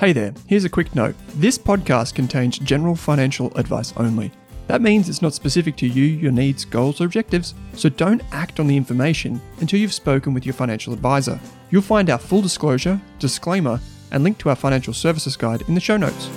Hey 0.00 0.14
there, 0.14 0.32
here's 0.46 0.64
a 0.64 0.70
quick 0.70 0.94
note. 0.94 1.14
This 1.34 1.58
podcast 1.58 2.14
contains 2.14 2.58
general 2.58 2.94
financial 2.94 3.54
advice 3.54 3.92
only. 3.98 4.32
That 4.66 4.80
means 4.80 5.10
it's 5.10 5.20
not 5.20 5.34
specific 5.34 5.76
to 5.76 5.86
you, 5.86 6.04
your 6.04 6.32
needs, 6.32 6.64
goals, 6.64 7.02
or 7.02 7.04
objectives, 7.04 7.52
so 7.74 7.90
don't 7.90 8.22
act 8.32 8.58
on 8.60 8.66
the 8.66 8.78
information 8.78 9.38
until 9.60 9.78
you've 9.78 9.92
spoken 9.92 10.32
with 10.32 10.46
your 10.46 10.54
financial 10.54 10.94
advisor. 10.94 11.38
You'll 11.70 11.82
find 11.82 12.08
our 12.08 12.16
full 12.16 12.40
disclosure, 12.40 12.98
disclaimer, 13.18 13.78
and 14.10 14.24
link 14.24 14.38
to 14.38 14.48
our 14.48 14.56
financial 14.56 14.94
services 14.94 15.36
guide 15.36 15.64
in 15.68 15.74
the 15.74 15.80
show 15.82 15.98
notes. 15.98 16.30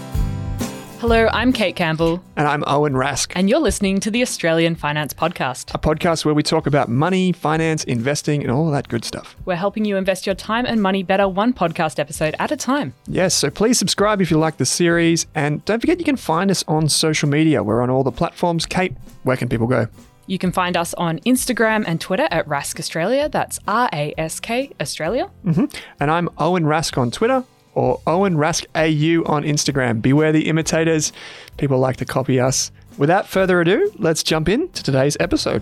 Hello, 1.04 1.28
I'm 1.34 1.52
Kate 1.52 1.76
Campbell, 1.76 2.24
And 2.38 2.48
I'm 2.48 2.64
Owen 2.66 2.94
Rask, 2.94 3.34
and 3.36 3.50
you're 3.50 3.60
listening 3.60 4.00
to 4.00 4.10
the 4.10 4.22
Australian 4.22 4.74
Finance 4.74 5.14
Podcast. 5.14 5.76
a 5.76 5.78
podcast 5.78 6.24
where 6.24 6.34
we 6.34 6.44
talk 6.44 6.66
about 6.66 6.88
money, 6.88 7.34
finance, 7.34 7.84
investing, 7.84 8.42
and 8.42 8.50
all 8.50 8.72
that 8.72 8.88
good 8.88 9.04
stuff. 9.04 9.36
We're 9.44 9.58
helping 9.58 9.84
you 9.84 9.98
invest 9.98 10.26
your 10.26 10.34
time 10.34 10.66
and 10.66 10.82
money 10.82 11.04
better 11.04 11.28
one 11.28 11.52
podcast 11.52 12.00
episode 12.00 12.36
at 12.40 12.54
a 12.54 12.56
time. 12.56 12.94
Yes, 13.06 13.36
so 13.36 13.50
please 13.50 13.78
subscribe 13.78 14.22
if 14.22 14.32
you 14.32 14.38
like 14.38 14.56
the 14.56 14.66
series, 14.66 15.26
and 15.36 15.66
don't 15.66 15.82
forget 15.82 16.00
you 16.00 16.06
can 16.06 16.16
find 16.16 16.50
us 16.50 16.64
on 16.70 16.88
social 16.88 17.28
media. 17.28 17.62
We're 17.62 17.82
on 17.82 17.90
all 17.90 18.06
the 18.06 18.12
platforms. 18.14 18.66
Kate, 18.66 18.94
where 19.24 19.36
can 19.36 19.50
people 19.50 19.68
go? 19.68 19.90
You 20.28 20.40
can 20.40 20.54
find 20.54 20.78
us 20.78 20.94
on 20.94 21.20
Instagram 21.26 21.84
and 21.86 22.00
Twitter 22.00 22.30
at 22.32 22.48
Rask 22.48 22.80
Australia. 22.80 23.28
That's 23.28 23.60
R 23.68 23.90
A 23.92 24.14
S 24.18 24.40
K 24.40 24.72
Australia. 24.80 25.30
Mm-hmm. 25.44 25.66
And 26.00 26.10
I'm 26.10 26.30
Owen 26.38 26.64
Rask 26.64 26.98
on 26.98 27.12
Twitter 27.12 27.44
or 27.76 28.02
Owen 28.08 28.36
Rask 28.36 28.66
AU 28.76 29.24
on 29.32 29.44
Instagram. 29.44 30.02
Beware 30.02 30.32
the 30.32 30.48
imitators. 30.48 31.12
People 31.58 31.80
like 31.80 31.98
to 31.98 32.06
copy 32.06 32.40
us. 32.40 32.72
Without 32.98 33.28
further 33.28 33.62
ado, 33.62 33.92
let's 33.98 34.24
jump 34.24 34.48
in 34.48 34.70
to 34.70 34.84
today's 34.84 35.18
episode. 35.20 35.62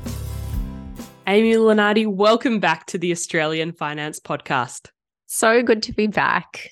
Amy 1.27 1.53
Lenardi, 1.53 2.07
welcome 2.07 2.59
back 2.59 2.87
to 2.87 2.97
the 2.97 3.11
Australian 3.11 3.71
Finance 3.71 4.19
Podcast. 4.19 4.89
So 5.27 5.63
good 5.63 5.83
to 5.83 5.93
be 5.93 6.07
back. 6.07 6.71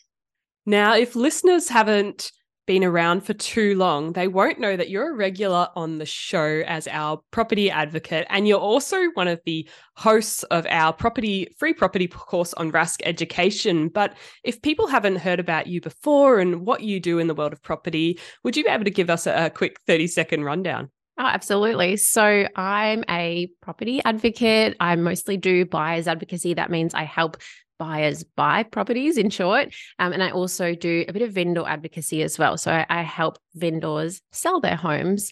Now, 0.65 0.95
if 0.95 1.15
listeners 1.15 1.69
haven't 1.69 2.31
been 2.69 2.83
around 2.83 3.21
for 3.21 3.33
too 3.33 3.73
long, 3.73 4.13
they 4.13 4.27
won't 4.27 4.59
know 4.59 4.77
that 4.77 4.91
you're 4.91 5.09
a 5.09 5.15
regular 5.15 5.69
on 5.75 5.97
the 5.97 6.05
show 6.05 6.61
as 6.67 6.87
our 6.87 7.19
property 7.31 7.71
advocate. 7.71 8.27
And 8.29 8.47
you're 8.47 8.59
also 8.59 9.05
one 9.15 9.27
of 9.27 9.41
the 9.43 9.67
hosts 9.95 10.43
of 10.43 10.67
our 10.69 10.93
property 10.93 11.47
free 11.57 11.73
property 11.73 12.05
course 12.07 12.53
on 12.53 12.71
Rask 12.71 12.99
Education. 13.05 13.87
But 13.87 14.15
if 14.43 14.61
people 14.61 14.85
haven't 14.85 15.15
heard 15.15 15.39
about 15.39 15.65
you 15.65 15.81
before 15.81 16.37
and 16.37 16.63
what 16.63 16.81
you 16.81 16.99
do 16.99 17.17
in 17.17 17.25
the 17.25 17.33
world 17.33 17.53
of 17.53 17.63
property, 17.63 18.19
would 18.43 18.55
you 18.55 18.63
be 18.63 18.69
able 18.69 18.83
to 18.83 18.91
give 18.91 19.09
us 19.09 19.25
a, 19.25 19.45
a 19.45 19.49
quick 19.49 19.79
30 19.87 20.05
second 20.05 20.43
rundown? 20.43 20.91
Oh, 21.17 21.25
absolutely. 21.25 21.97
So 21.97 22.47
I'm 22.55 23.03
a 23.09 23.49
property 23.63 23.99
advocate. 24.05 24.77
I 24.79 24.95
mostly 24.95 25.37
do 25.37 25.65
buyers 25.65 26.07
advocacy. 26.07 26.53
That 26.53 26.69
means 26.69 26.93
I 26.93 27.03
help 27.03 27.37
buyers 27.79 28.23
buy 28.23 28.63
properties 28.63 29.17
in 29.17 29.29
short. 29.29 29.73
Um, 29.97 30.13
and 30.13 30.21
I 30.21 30.29
also 30.29 30.75
do 30.75 31.05
a 31.07 31.13
bit 31.13 31.23
of 31.23 31.31
vendor 31.31 31.63
advocacy 31.65 32.21
as 32.21 32.37
well. 32.37 32.57
So 32.57 32.71
I, 32.71 32.85
I 32.89 33.01
help 33.01 33.39
vendors 33.55 34.21
sell 34.31 34.59
their 34.59 34.75
homes. 34.75 35.31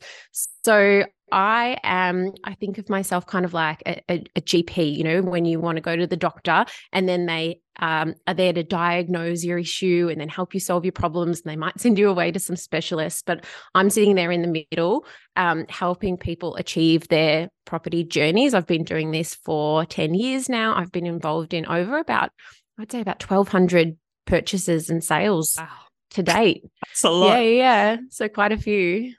So 0.64 1.04
I 1.32 1.78
am, 1.84 2.32
I 2.44 2.54
think 2.56 2.78
of 2.78 2.90
myself 2.90 3.26
kind 3.26 3.44
of 3.44 3.54
like 3.54 3.84
a, 3.86 4.02
a, 4.10 4.24
a 4.38 4.42
GP, 4.42 4.96
you 4.98 5.04
know, 5.04 5.22
when 5.22 5.46
you 5.46 5.60
want 5.60 5.76
to 5.76 5.82
go 5.82 5.96
to 5.96 6.08
the 6.08 6.16
doctor 6.16 6.66
and 6.94 7.08
then 7.08 7.26
they 7.26 7.60
um, 7.80 8.16
are 8.26 8.34
there 8.34 8.54
to 8.54 8.64
diagnose 8.64 9.44
your 9.44 9.58
issue 9.58 10.08
and 10.10 10.22
then 10.22 10.30
help 10.30 10.54
you 10.54 10.60
solve 10.60 10.86
your 10.86 10.94
problems. 10.94 11.42
And 11.42 11.52
they 11.52 11.56
might 11.58 11.80
send 11.80 12.00
you 12.00 12.10
away 12.10 12.32
to 12.32 12.40
some 12.40 12.56
specialists, 12.56 13.24
but 13.26 13.46
I'm 13.76 13.90
sitting 13.90 14.16
there 14.16 14.32
in 14.32 14.42
the 14.42 14.66
middle, 14.72 15.06
um, 15.36 15.66
helping 15.70 16.18
people 16.18 16.56
achieve 16.56 17.08
their 17.10 17.50
property 17.66 18.04
journeys. 18.04 18.54
I've 18.54 18.66
been 18.68 18.84
doing 18.86 19.12
this 19.12 19.36
for 19.36 19.86
10 19.86 20.14
years 20.14 20.48
now. 20.48 20.76
I've 20.76 20.92
been 20.92 21.06
involved 21.06 21.54
in 21.54 21.66
over 21.66 21.98
about, 21.98 22.32
I'd 22.80 22.92
say 22.92 23.02
about 23.02 23.22
1,200 23.22 23.98
purchases 24.26 24.90
and 24.90 25.04
sales 25.04 25.56
Wow. 25.58 25.68
to 26.12 26.24
date. 26.24 26.64
That's 26.86 27.04
a 27.04 27.10
lot. 27.10 27.28
Yeah, 27.28 27.40
yeah, 27.42 27.52
yeah. 27.58 27.98
So 28.10 28.30
quite 28.30 28.54
a 28.54 28.58
few. 28.58 29.14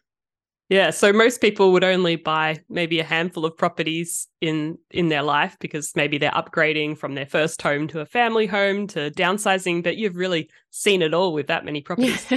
Yeah, 0.69 0.91
so 0.91 1.15
most 1.15 1.41
people 1.41 1.73
would 1.73 1.84
only 1.84 2.17
buy 2.17 2.59
maybe 2.69 3.01
a 3.01 3.05
handful 3.05 3.47
of 3.47 3.56
properties 3.56 4.29
in 4.43 4.77
in 4.91 5.09
their 5.09 5.23
life 5.23 5.56
because 5.61 5.93
maybe 5.97 6.19
they're 6.19 6.31
upgrading 6.33 6.99
from 6.99 7.15
their 7.15 7.25
first 7.25 7.62
home 7.62 7.89
to 7.89 8.01
a 8.01 8.06
family 8.06 8.47
home 8.47 8.87
to 8.89 9.11
downsizing, 9.12 9.83
but 9.83 9.97
you've 9.97 10.17
really 10.17 10.51
seen 10.71 11.01
it 11.01 11.15
all 11.15 11.33
with 11.33 11.47
that 11.47 11.65
many 11.65 11.81
properties. 11.89 12.31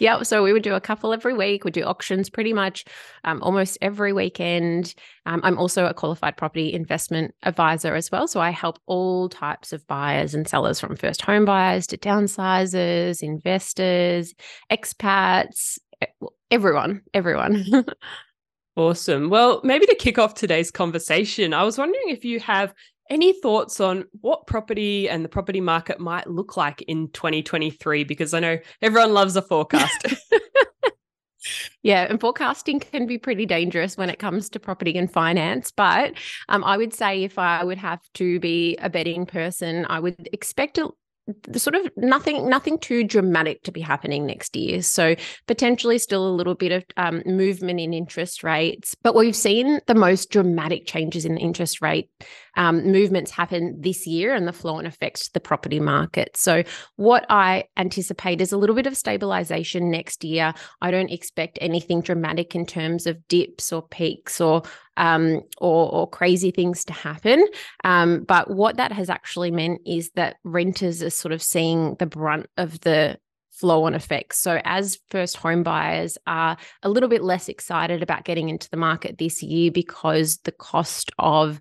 yeah. 0.00 0.20
So 0.22 0.42
we 0.42 0.52
would 0.52 0.64
do 0.64 0.74
a 0.74 0.80
couple 0.80 1.12
every 1.12 1.32
week. 1.32 1.64
We 1.64 1.70
do 1.70 1.84
auctions 1.84 2.28
pretty 2.28 2.52
much 2.52 2.86
um, 3.22 3.40
almost 3.40 3.78
every 3.80 4.12
weekend. 4.12 4.92
Um, 5.24 5.40
I'm 5.44 5.56
also 5.56 5.86
a 5.86 5.94
qualified 5.94 6.36
property 6.36 6.72
investment 6.72 7.36
advisor 7.44 7.94
as 7.94 8.10
well. 8.10 8.26
So 8.26 8.40
I 8.40 8.50
help 8.50 8.80
all 8.86 9.28
types 9.28 9.72
of 9.72 9.86
buyers 9.86 10.34
and 10.34 10.48
sellers 10.48 10.80
from 10.80 10.96
first 10.96 11.22
home 11.22 11.44
buyers 11.44 11.86
to 11.88 11.96
downsizers, 11.96 13.22
investors, 13.22 14.34
expats, 14.72 15.78
e- 16.02 16.26
everyone, 16.54 17.02
everyone. 17.12 17.84
Awesome. 18.76 19.30
Well, 19.30 19.60
maybe 19.62 19.86
to 19.86 19.94
kick 19.94 20.18
off 20.18 20.34
today's 20.34 20.72
conversation, 20.72 21.54
I 21.54 21.62
was 21.62 21.78
wondering 21.78 22.08
if 22.08 22.24
you 22.24 22.40
have 22.40 22.74
any 23.08 23.32
thoughts 23.32 23.78
on 23.78 24.04
what 24.20 24.48
property 24.48 25.08
and 25.08 25.24
the 25.24 25.28
property 25.28 25.60
market 25.60 26.00
might 26.00 26.28
look 26.28 26.56
like 26.56 26.82
in 26.82 27.08
2023 27.12 28.02
because 28.02 28.34
I 28.34 28.40
know 28.40 28.58
everyone 28.82 29.14
loves 29.14 29.36
a 29.36 29.42
forecast. 29.42 30.16
Yeah, 31.82 32.06
and 32.08 32.18
forecasting 32.18 32.80
can 32.80 33.06
be 33.06 33.18
pretty 33.18 33.44
dangerous 33.44 33.98
when 33.98 34.08
it 34.08 34.18
comes 34.18 34.48
to 34.50 34.58
property 34.58 34.96
and 34.96 35.12
finance. 35.12 35.70
But 35.70 36.14
um, 36.48 36.64
I 36.64 36.78
would 36.78 36.94
say 36.94 37.24
if 37.24 37.38
I 37.38 37.62
would 37.62 37.76
have 37.78 38.00
to 38.14 38.40
be 38.40 38.76
a 38.78 38.88
betting 38.88 39.26
person, 39.26 39.84
I 39.90 40.00
would 40.00 40.28
expect 40.32 40.78
a, 40.78 40.88
sort 41.56 41.74
of 41.74 41.88
nothing, 41.96 42.48
nothing 42.48 42.78
too 42.78 43.04
dramatic 43.04 43.62
to 43.62 43.72
be 43.72 43.80
happening 43.80 44.26
next 44.26 44.56
year. 44.56 44.82
So 44.82 45.16
potentially 45.46 45.98
still 45.98 46.28
a 46.28 46.34
little 46.36 46.54
bit 46.54 46.72
of 46.72 46.84
um, 46.96 47.22
movement 47.26 47.80
in 47.80 47.94
interest 47.94 48.44
rates, 48.44 48.94
but 49.02 49.14
we've 49.14 49.36
seen 49.36 49.80
the 49.86 49.94
most 49.94 50.30
dramatic 50.30 50.86
changes 50.86 51.24
in 51.24 51.38
interest 51.38 51.80
rate 51.80 52.10
um, 52.56 52.90
movements 52.90 53.30
happen 53.30 53.76
this 53.80 54.06
year 54.06 54.34
and 54.34 54.46
the 54.46 54.52
flow 54.52 54.78
and 54.78 54.86
effect 54.86 55.24
to 55.24 55.32
the 55.32 55.40
property 55.40 55.80
market. 55.80 56.36
So 56.36 56.62
what 56.96 57.26
I 57.28 57.64
anticipate 57.76 58.40
is 58.40 58.52
a 58.52 58.56
little 58.56 58.76
bit 58.76 58.86
of 58.86 58.96
stabilization 58.96 59.90
next 59.90 60.24
year. 60.24 60.54
I 60.80 60.90
don't 60.90 61.10
expect 61.10 61.58
anything 61.60 62.00
dramatic 62.00 62.54
in 62.54 62.66
terms 62.66 63.06
of 63.06 63.26
dips 63.28 63.72
or 63.72 63.82
peaks 63.82 64.40
or 64.40 64.62
um, 64.96 65.40
or, 65.58 65.90
or 65.92 66.08
crazy 66.08 66.52
things 66.52 66.84
to 66.84 66.92
happen. 66.92 67.46
Um, 67.82 68.22
but 68.22 68.50
what 68.50 68.76
that 68.76 68.92
has 68.92 69.10
actually 69.10 69.50
meant 69.50 69.80
is 69.84 70.10
that 70.14 70.36
renters 70.44 71.02
are 71.02 71.10
sort 71.10 71.32
of 71.32 71.42
seeing 71.42 71.96
the 71.98 72.06
brunt 72.06 72.46
of 72.56 72.80
the 72.80 73.18
flow 73.54 73.84
on 73.84 73.94
effects. 73.94 74.38
So, 74.38 74.60
as 74.64 74.98
first 75.10 75.36
home 75.36 75.62
buyers 75.62 76.18
are 76.26 76.56
a 76.82 76.88
little 76.88 77.08
bit 77.08 77.22
less 77.22 77.48
excited 77.48 78.02
about 78.02 78.24
getting 78.24 78.48
into 78.48 78.68
the 78.70 78.76
market 78.76 79.18
this 79.18 79.42
year 79.42 79.70
because 79.70 80.38
the 80.38 80.52
cost 80.52 81.10
of 81.18 81.60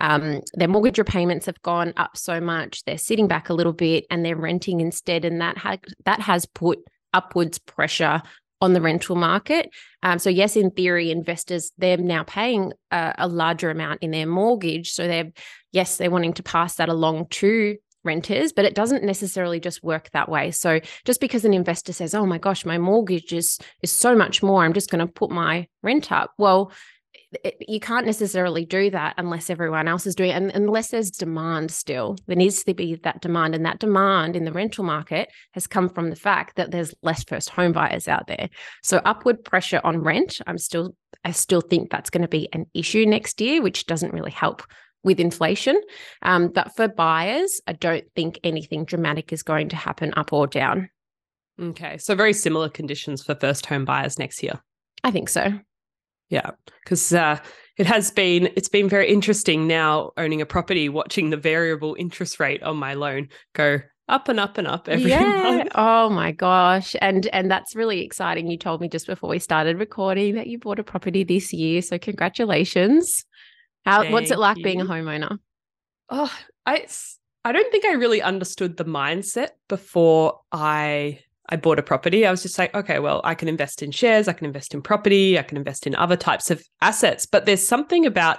um, 0.00 0.40
their 0.54 0.68
mortgage 0.68 0.98
repayments 0.98 1.46
have 1.46 1.60
gone 1.62 1.92
up 1.96 2.16
so 2.16 2.40
much, 2.40 2.84
they're 2.84 2.98
sitting 2.98 3.28
back 3.28 3.48
a 3.48 3.54
little 3.54 3.72
bit 3.72 4.06
and 4.10 4.24
they're 4.24 4.36
renting 4.36 4.80
instead, 4.80 5.24
and 5.24 5.40
that 5.40 5.58
ha- 5.58 5.78
that 6.04 6.20
has 6.20 6.46
put 6.46 6.78
upwards 7.12 7.58
pressure 7.58 8.22
on 8.60 8.72
the 8.72 8.80
rental 8.80 9.16
market. 9.16 9.70
Um, 10.02 10.18
so 10.18 10.30
yes, 10.30 10.56
in 10.56 10.70
theory, 10.70 11.10
investors 11.10 11.72
they're 11.78 11.96
now 11.96 12.22
paying 12.24 12.72
a, 12.90 13.14
a 13.18 13.28
larger 13.28 13.70
amount 13.70 14.02
in 14.02 14.10
their 14.10 14.26
mortgage, 14.26 14.92
so 14.92 15.06
they're 15.06 15.32
yes 15.72 15.96
they're 15.96 16.10
wanting 16.10 16.34
to 16.34 16.42
pass 16.42 16.76
that 16.76 16.88
along 16.88 17.26
to 17.30 17.76
renters, 18.02 18.52
but 18.52 18.64
it 18.64 18.74
doesn't 18.74 19.04
necessarily 19.04 19.60
just 19.60 19.82
work 19.82 20.10
that 20.12 20.28
way. 20.28 20.50
So 20.50 20.80
just 21.04 21.20
because 21.20 21.44
an 21.44 21.54
investor 21.54 21.92
says, 21.92 22.14
"Oh 22.14 22.26
my 22.26 22.38
gosh, 22.38 22.64
my 22.64 22.78
mortgage 22.78 23.32
is 23.32 23.58
is 23.82 23.92
so 23.92 24.14
much 24.14 24.42
more, 24.42 24.64
I'm 24.64 24.72
just 24.72 24.90
going 24.90 25.06
to 25.06 25.12
put 25.12 25.30
my 25.30 25.68
rent 25.82 26.12
up." 26.12 26.32
Well, 26.38 26.72
it, 27.44 27.56
you 27.60 27.80
can't 27.80 28.06
necessarily 28.06 28.64
do 28.64 28.90
that 28.90 29.14
unless 29.18 29.50
everyone 29.50 29.88
else 29.88 30.06
is 30.06 30.14
doing 30.14 30.30
it, 30.30 30.34
and 30.34 30.50
unless 30.54 30.88
there's 30.88 31.10
demand 31.10 31.70
still. 31.70 32.16
There 32.26 32.36
needs 32.36 32.64
to 32.64 32.74
be 32.74 32.96
that 32.96 33.20
demand, 33.20 33.54
and 33.54 33.64
that 33.64 33.78
demand 33.78 34.36
in 34.36 34.44
the 34.44 34.52
rental 34.52 34.84
market 34.84 35.28
has 35.52 35.66
come 35.66 35.88
from 35.88 36.10
the 36.10 36.16
fact 36.16 36.56
that 36.56 36.70
there's 36.70 36.94
less 37.02 37.24
first 37.24 37.50
home 37.50 37.72
buyers 37.72 38.08
out 38.08 38.26
there. 38.26 38.48
So 38.82 39.00
upward 39.04 39.44
pressure 39.44 39.80
on 39.84 39.98
rent, 40.02 40.40
I'm 40.46 40.58
still 40.58 40.94
I 41.24 41.32
still 41.32 41.60
think 41.60 41.90
that's 41.90 42.10
going 42.10 42.22
to 42.22 42.28
be 42.28 42.48
an 42.52 42.66
issue 42.74 43.04
next 43.06 43.40
year, 43.40 43.62
which 43.62 43.86
doesn't 43.86 44.14
really 44.14 44.30
help 44.30 44.62
with 45.02 45.20
inflation. 45.20 45.80
Um, 46.22 46.48
but 46.48 46.74
for 46.76 46.88
buyers, 46.88 47.60
I 47.66 47.72
don't 47.72 48.04
think 48.14 48.38
anything 48.44 48.84
dramatic 48.84 49.32
is 49.32 49.42
going 49.42 49.70
to 49.70 49.76
happen 49.76 50.12
up 50.16 50.32
or 50.32 50.46
down. 50.46 50.90
Okay. 51.60 51.98
So 51.98 52.14
very 52.14 52.32
similar 52.32 52.68
conditions 52.68 53.22
for 53.22 53.34
first 53.34 53.66
home 53.66 53.84
buyers 53.84 54.18
next 54.18 54.42
year. 54.42 54.60
I 55.04 55.10
think 55.10 55.28
so. 55.28 55.58
Yeah. 56.30 56.52
Because 56.82 57.12
uh, 57.12 57.38
it 57.76 57.86
has 57.86 58.10
been 58.10 58.50
it's 58.56 58.68
been 58.68 58.88
very 58.88 59.08
interesting 59.12 59.66
now 59.66 60.12
owning 60.16 60.40
a 60.40 60.46
property, 60.46 60.88
watching 60.88 61.30
the 61.30 61.36
variable 61.36 61.96
interest 61.98 62.40
rate 62.40 62.62
on 62.62 62.76
my 62.76 62.94
loan 62.94 63.28
go 63.52 63.80
up 64.08 64.28
and 64.28 64.40
up 64.40 64.58
and 64.58 64.66
up 64.66 64.88
every 64.88 65.10
yeah. 65.10 65.42
month. 65.42 65.70
Oh 65.74 66.08
my 66.10 66.32
gosh. 66.32 66.94
And 67.00 67.26
and 67.28 67.50
that's 67.50 67.74
really 67.74 68.04
exciting. 68.04 68.50
You 68.50 68.58
told 68.58 68.80
me 68.80 68.88
just 68.88 69.06
before 69.06 69.30
we 69.30 69.38
started 69.38 69.78
recording 69.78 70.34
that 70.34 70.46
you 70.46 70.58
bought 70.58 70.78
a 70.78 70.84
property 70.84 71.24
this 71.24 71.52
year. 71.52 71.82
So 71.82 71.98
congratulations. 71.98 73.24
How 73.84 74.10
what's 74.10 74.26
it 74.30 74.34
Thank 74.34 74.40
like 74.40 74.56
being 74.62 74.80
a 74.80 74.84
homeowner? 74.84 75.38
Oh, 76.10 76.32
I 76.66 76.86
I 77.44 77.52
don't 77.52 77.70
think 77.72 77.86
I 77.86 77.92
really 77.92 78.20
understood 78.20 78.76
the 78.76 78.84
mindset 78.84 79.50
before 79.68 80.40
I 80.52 81.20
I 81.50 81.56
bought 81.56 81.78
a 81.78 81.82
property. 81.82 82.26
I 82.26 82.30
was 82.30 82.42
just 82.42 82.58
like, 82.58 82.74
okay, 82.74 82.98
well, 83.00 83.20
I 83.24 83.34
can 83.34 83.48
invest 83.48 83.82
in 83.82 83.90
shares, 83.90 84.28
I 84.28 84.32
can 84.32 84.46
invest 84.46 84.72
in 84.72 84.82
property, 84.82 85.38
I 85.38 85.42
can 85.42 85.56
invest 85.56 85.86
in 85.86 85.94
other 85.96 86.16
types 86.16 86.50
of 86.50 86.62
assets, 86.80 87.26
but 87.26 87.44
there's 87.44 87.66
something 87.66 88.06
about 88.06 88.38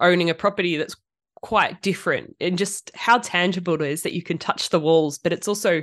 owning 0.00 0.28
a 0.30 0.34
property 0.34 0.76
that's 0.76 0.96
quite 1.40 1.82
different 1.82 2.34
and 2.40 2.58
just 2.58 2.90
how 2.94 3.18
tangible 3.18 3.74
it 3.74 3.82
is 3.82 4.02
that 4.02 4.12
you 4.12 4.22
can 4.22 4.38
touch 4.38 4.70
the 4.70 4.80
walls, 4.80 5.18
but 5.18 5.32
it's 5.32 5.46
also 5.46 5.82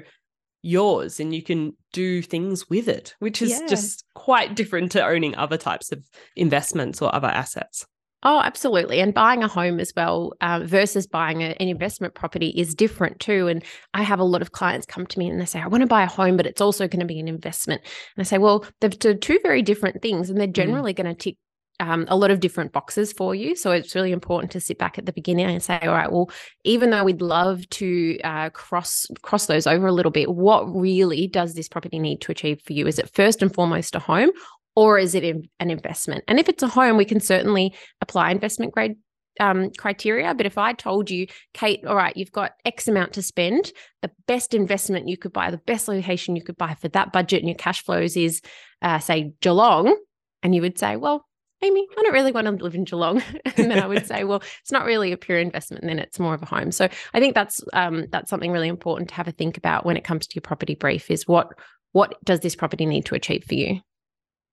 yours 0.61 1.19
and 1.19 1.33
you 1.33 1.41
can 1.43 1.73
do 1.93 2.21
things 2.21 2.69
with 2.69 2.87
it, 2.89 3.15
which 3.19 3.41
is 3.41 3.51
Yeah. 3.51 3.67
just 3.67 4.03
quite 4.15 4.55
different 4.55 4.91
to 4.93 5.05
owning 5.05 5.35
other 5.35 5.57
types 5.57 5.91
of 5.91 6.03
investments 6.35 7.01
or 7.01 7.13
other 7.13 7.27
assets. 7.27 7.85
Oh, 8.27 8.41
absolutely. 8.43 9.01
And 9.01 9.13
buying 9.13 9.43
a 9.43 9.47
home 9.47 9.79
as 9.79 9.93
well 9.95 10.33
uh, 10.41 10.61
versus 10.63 11.05
buying 11.05 11.43
a, 11.43 11.55
an 11.59 11.67
investment 11.67 12.15
property 12.15 12.47
is 12.57 12.73
different 12.73 13.19
too. 13.19 13.47
And 13.47 13.63
I 13.93 14.01
have 14.01 14.19
a 14.19 14.23
lot 14.23 14.41
of 14.41 14.51
clients 14.51 14.87
come 14.87 15.05
to 15.05 15.19
me 15.19 15.29
and 15.29 15.39
they 15.39 15.45
say, 15.45 15.61
I 15.61 15.67
want 15.67 15.81
to 15.81 15.87
buy 15.87 16.01
a 16.01 16.07
home, 16.07 16.35
but 16.35 16.47
it's 16.47 16.59
also 16.59 16.87
going 16.87 17.01
to 17.01 17.05
be 17.05 17.19
an 17.19 17.27
investment. 17.27 17.83
And 17.83 18.23
I 18.23 18.25
say, 18.25 18.39
well, 18.39 18.65
they're 18.81 18.89
two 18.89 19.13
two 19.13 19.39
very 19.43 19.61
different 19.61 20.01
things 20.01 20.31
and 20.31 20.39
they're 20.39 20.47
generally 20.47 20.91
going 20.91 21.05
to 21.05 21.13
tick 21.13 21.37
um, 21.79 22.05
a 22.07 22.15
lot 22.15 22.31
of 22.31 22.39
different 22.39 22.71
boxes 22.71 23.13
for 23.13 23.35
you. 23.35 23.55
So 23.55 23.69
it's 23.69 23.93
really 23.93 24.11
important 24.11 24.51
to 24.53 24.59
sit 24.59 24.79
back 24.79 24.97
at 24.97 25.05
the 25.05 25.13
beginning 25.13 25.45
and 25.45 25.61
say, 25.61 25.77
all 25.83 25.93
right, 25.93 26.11
well, 26.11 26.31
even 26.63 26.89
though 26.89 27.03
we'd 27.03 27.21
love 27.21 27.69
to 27.71 28.17
uh, 28.23 28.49
cross 28.49 29.05
cross 29.21 29.45
those 29.45 29.67
over 29.67 29.85
a 29.85 29.91
little 29.91 30.11
bit, 30.11 30.33
what 30.33 30.63
really 30.73 31.27
does 31.27 31.53
this 31.53 31.67
property 31.67 31.99
need 31.99 32.21
to 32.21 32.31
achieve 32.31 32.59
for 32.65 32.73
you? 32.73 32.87
Is 32.87 32.97
it 32.97 33.13
first 33.13 33.43
and 33.43 33.53
foremost 33.53 33.93
a 33.93 33.99
home, 33.99 34.31
or 34.75 34.97
is 34.97 35.15
it 35.15 35.23
in, 35.23 35.47
an 35.59 35.71
investment? 35.71 36.23
And 36.27 36.39
if 36.39 36.49
it's 36.49 36.63
a 36.63 36.67
home, 36.67 36.97
we 36.97 37.05
can 37.05 37.19
certainly 37.19 37.73
apply 38.01 38.31
investment 38.31 38.73
grade 38.73 38.95
um, 39.39 39.71
criteria. 39.77 40.33
But 40.33 40.45
if 40.45 40.57
I 40.57 40.73
told 40.73 41.09
you, 41.09 41.27
Kate, 41.53 41.85
all 41.85 41.95
right, 41.95 42.15
you've 42.15 42.31
got 42.31 42.53
X 42.65 42.87
amount 42.87 43.13
to 43.13 43.21
spend, 43.21 43.71
the 44.01 44.11
best 44.27 44.53
investment 44.53 45.07
you 45.07 45.17
could 45.17 45.33
buy, 45.33 45.51
the 45.51 45.57
best 45.57 45.87
location 45.87 46.35
you 46.35 46.43
could 46.43 46.57
buy 46.57 46.75
for 46.75 46.87
that 46.89 47.11
budget 47.11 47.39
and 47.39 47.49
your 47.49 47.57
cash 47.57 47.83
flows 47.83 48.15
is, 48.15 48.41
uh, 48.81 48.99
say, 48.99 49.33
Geelong, 49.41 49.97
and 50.43 50.55
you 50.55 50.61
would 50.61 50.77
say, 50.77 50.95
well, 50.95 51.25
Amy, 51.63 51.87
I 51.97 52.01
don't 52.01 52.13
really 52.13 52.31
want 52.31 52.45
to 52.45 52.63
live 52.63 52.75
in 52.75 52.83
Geelong. 52.83 53.23
and 53.57 53.71
then 53.71 53.79
I 53.79 53.87
would 53.87 54.05
say, 54.05 54.23
well, 54.23 54.43
it's 54.61 54.71
not 54.71 54.85
really 54.85 55.11
a 55.11 55.17
pure 55.17 55.39
investment, 55.39 55.83
then 55.85 55.99
it's 55.99 56.19
more 56.19 56.33
of 56.33 56.43
a 56.43 56.45
home. 56.45 56.71
So 56.71 56.87
I 57.13 57.19
think 57.19 57.33
that's 57.33 57.63
um, 57.73 58.05
that's 58.11 58.29
something 58.29 58.51
really 58.51 58.67
important 58.67 59.09
to 59.09 59.15
have 59.15 59.27
a 59.27 59.31
think 59.31 59.57
about 59.57 59.85
when 59.85 59.97
it 59.97 60.03
comes 60.03 60.27
to 60.27 60.35
your 60.35 60.41
property 60.41 60.75
brief 60.75 61.09
is 61.09 61.27
what 61.27 61.47
what 61.93 62.15
does 62.25 62.41
this 62.41 62.55
property 62.55 62.85
need 62.85 63.05
to 63.05 63.15
achieve 63.15 63.45
for 63.45 63.55
you? 63.55 63.79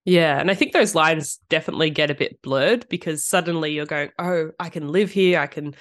Yeah. 0.04 0.38
And 0.40 0.50
I 0.50 0.54
think 0.54 0.72
those 0.72 0.94
lines 0.94 1.38
definitely 1.49 1.90
get 1.90 2.10
a 2.10 2.14
bit 2.14 2.43
blurred 2.43 2.88
because 2.88 3.25
suddenly 3.25 3.72
you're 3.72 3.87
going, 3.87 4.10
oh, 4.19 4.50
I 4.58 4.69
can 4.69 4.88
live 4.88 5.10
here. 5.12 5.38
I 5.38 5.46
can 5.46 5.75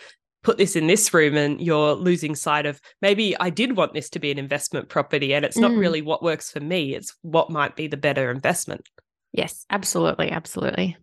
put 0.43 0.57
this 0.57 0.75
in 0.75 0.87
this 0.87 1.13
room. 1.13 1.35
And 1.35 1.59
you're 1.59 1.93
losing 1.93 2.35
sight 2.35 2.65
of 2.65 2.79
maybe 3.01 3.35
I 3.39 3.49
did 3.49 3.75
want 3.77 3.93
this 3.93 4.09
to 4.11 4.19
be 4.19 4.31
an 4.31 4.37
investment 4.37 4.89
property 4.89 5.33
and 5.33 5.43
it's 5.43 5.57
not 5.57 5.71
Mm. 5.71 5.79
really 5.79 6.01
what 6.01 6.21
works 6.23 6.51
for 6.51 6.59
me. 6.59 6.93
It's 6.95 7.15
what 7.21 7.49
might 7.49 7.75
be 7.75 7.87
the 7.87 7.97
better 7.97 8.29
investment. 8.29 8.87
Yes, 9.33 9.65
absolutely, 9.69 10.29
absolutely. 10.29 10.97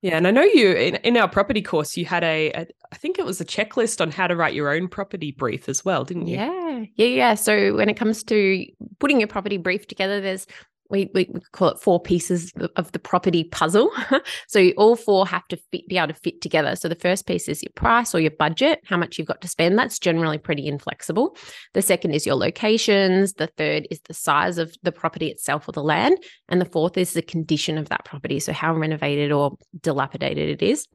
Yeah. 0.00 0.16
And 0.16 0.26
I 0.26 0.30
know 0.30 0.42
you 0.42 0.72
in, 0.72 0.94
in 0.96 1.16
our 1.16 1.28
property 1.28 1.60
course, 1.60 1.96
you 1.96 2.04
had 2.04 2.22
a, 2.22 2.50
a, 2.52 2.66
I 2.92 2.96
think 2.96 3.18
it 3.18 3.24
was 3.26 3.40
a 3.40 3.44
checklist 3.44 4.00
on 4.00 4.10
how 4.12 4.26
to 4.28 4.36
write 4.36 4.54
your 4.54 4.70
own 4.72 4.88
property 4.88 5.32
brief 5.32 5.68
as 5.68 5.84
well, 5.84 6.04
didn't 6.04 6.28
you? 6.28 6.36
Yeah, 6.36 6.84
yeah, 6.94 7.06
yeah. 7.06 7.34
So 7.34 7.74
when 7.74 7.88
it 7.88 7.96
comes 7.96 8.22
to 8.24 8.64
putting 9.00 9.18
your 9.20 9.26
property 9.28 9.56
brief 9.56 9.86
together, 9.88 10.20
there's 10.20 10.46
we, 10.90 11.10
we 11.14 11.28
call 11.52 11.68
it 11.68 11.78
four 11.78 12.00
pieces 12.00 12.52
of- 12.76 12.92
the 12.92 12.98
property 12.98 13.44
puzzle. 13.44 13.90
so 14.48 14.70
all 14.78 14.96
four 14.96 15.26
have 15.26 15.46
to 15.48 15.58
fit, 15.70 15.86
be 15.88 15.98
able 15.98 16.08
to 16.08 16.14
fit 16.14 16.40
together. 16.40 16.74
So 16.74 16.88
the 16.88 16.94
first 16.94 17.26
piece 17.26 17.48
is 17.48 17.62
your 17.62 17.72
price 17.74 18.14
or 18.14 18.20
your 18.20 18.30
budget, 18.30 18.80
how 18.86 18.96
much 18.96 19.18
you've 19.18 19.26
got 19.26 19.42
to 19.42 19.48
spend. 19.48 19.78
That's 19.78 19.98
generally 19.98 20.38
pretty 20.38 20.66
inflexible. 20.66 21.36
The 21.74 21.82
second 21.82 22.12
is 22.12 22.24
your 22.24 22.36
locations. 22.36 23.34
The 23.34 23.48
third 23.58 23.86
is 23.90 24.00
the 24.08 24.14
size 24.14 24.56
of 24.56 24.74
the 24.82 24.92
property 24.92 25.28
itself 25.28 25.68
or 25.68 25.72
the 25.72 25.82
land, 25.82 26.18
and 26.48 26.60
the 26.60 26.64
fourth 26.64 26.96
is 26.96 27.12
the 27.12 27.22
condition 27.22 27.76
of 27.76 27.90
that 27.90 28.04
property. 28.04 28.40
So 28.40 28.52
how 28.52 28.74
renovated 28.74 29.30
or 29.30 29.56
dilapidated 29.80 30.48
it 30.48 30.64
is. 30.64 30.86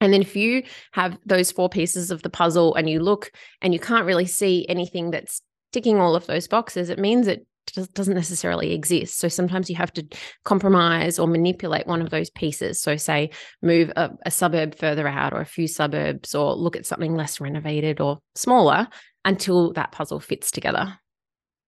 And 0.00 0.12
then 0.12 0.22
if 0.22 0.36
you 0.36 0.62
have 0.92 1.18
those 1.26 1.50
four 1.50 1.68
pieces 1.68 2.10
of 2.10 2.22
the 2.22 2.30
puzzle 2.30 2.74
and 2.74 2.88
you 2.88 3.00
look 3.00 3.32
and 3.60 3.72
you 3.72 3.80
can't 3.80 4.06
really 4.06 4.26
see 4.26 4.66
anything 4.68 5.10
that's 5.10 5.42
ticking 5.72 5.98
all 5.98 6.14
of 6.14 6.26
those 6.26 6.48
boxes, 6.48 6.88
it 6.90 6.98
means 6.98 7.26
just 7.26 7.40
doesn't 7.72 8.14
necessarily 8.14 8.72
exist. 8.72 9.18
So 9.18 9.28
sometimes 9.28 9.68
you 9.68 9.76
have 9.76 9.92
to 9.94 10.06
compromise 10.44 11.18
or 11.18 11.26
manipulate 11.26 11.86
one 11.86 12.02
of 12.02 12.10
those 12.10 12.30
pieces. 12.30 12.80
So, 12.80 12.96
say, 12.96 13.30
move 13.62 13.92
a, 13.96 14.10
a 14.26 14.30
suburb 14.30 14.76
further 14.76 15.08
out 15.08 15.32
or 15.32 15.40
a 15.40 15.46
few 15.46 15.68
suburbs, 15.68 16.34
or 16.34 16.54
look 16.54 16.76
at 16.76 16.86
something 16.86 17.14
less 17.14 17.40
renovated 17.40 18.00
or 18.00 18.18
smaller 18.34 18.88
until 19.24 19.72
that 19.74 19.92
puzzle 19.92 20.20
fits 20.20 20.50
together. 20.50 20.98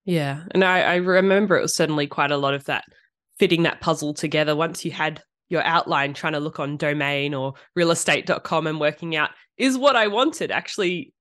Yeah. 0.04 0.44
And 0.52 0.64
I, 0.64 0.80
I 0.80 0.94
remember 0.96 1.56
it 1.56 1.62
was 1.62 1.76
certainly 1.76 2.06
quite 2.06 2.30
a 2.30 2.36
lot 2.36 2.54
of 2.54 2.64
that 2.64 2.84
fitting 3.38 3.62
that 3.62 3.80
puzzle 3.80 4.14
together 4.14 4.56
once 4.56 4.84
you 4.84 4.90
had 4.90 5.22
your 5.48 5.62
outline 5.64 6.14
trying 6.14 6.32
to 6.32 6.40
look 6.40 6.60
on 6.60 6.76
domain 6.76 7.34
or 7.34 7.54
realestate.com 7.76 8.66
and 8.66 8.80
working 8.80 9.16
out 9.16 9.30
is 9.58 9.76
what 9.76 9.96
I 9.96 10.06
wanted 10.06 10.50
actually 10.50 11.12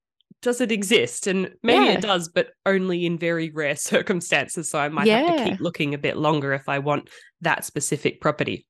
does 0.42 0.60
it 0.60 0.72
exist? 0.72 1.26
And 1.26 1.54
maybe 1.62 1.86
Yeah. 1.86 1.92
it 1.92 2.00
does, 2.00 2.28
but 2.28 2.48
only 2.66 3.06
in 3.06 3.18
very 3.18 3.50
rare 3.50 3.76
circumstances. 3.92 4.70
So 4.70 4.78
I 4.78 4.88
might 4.88 5.08
have 5.08 5.36
to 5.36 5.44
keep 5.50 5.60
looking 5.60 5.94
a 5.94 5.98
bit 5.98 6.16
longer 6.16 6.52
if 6.52 6.68
I 6.68 6.78
want 6.78 7.10
that 7.40 7.64
specific 7.64 8.20
property. 8.20 8.66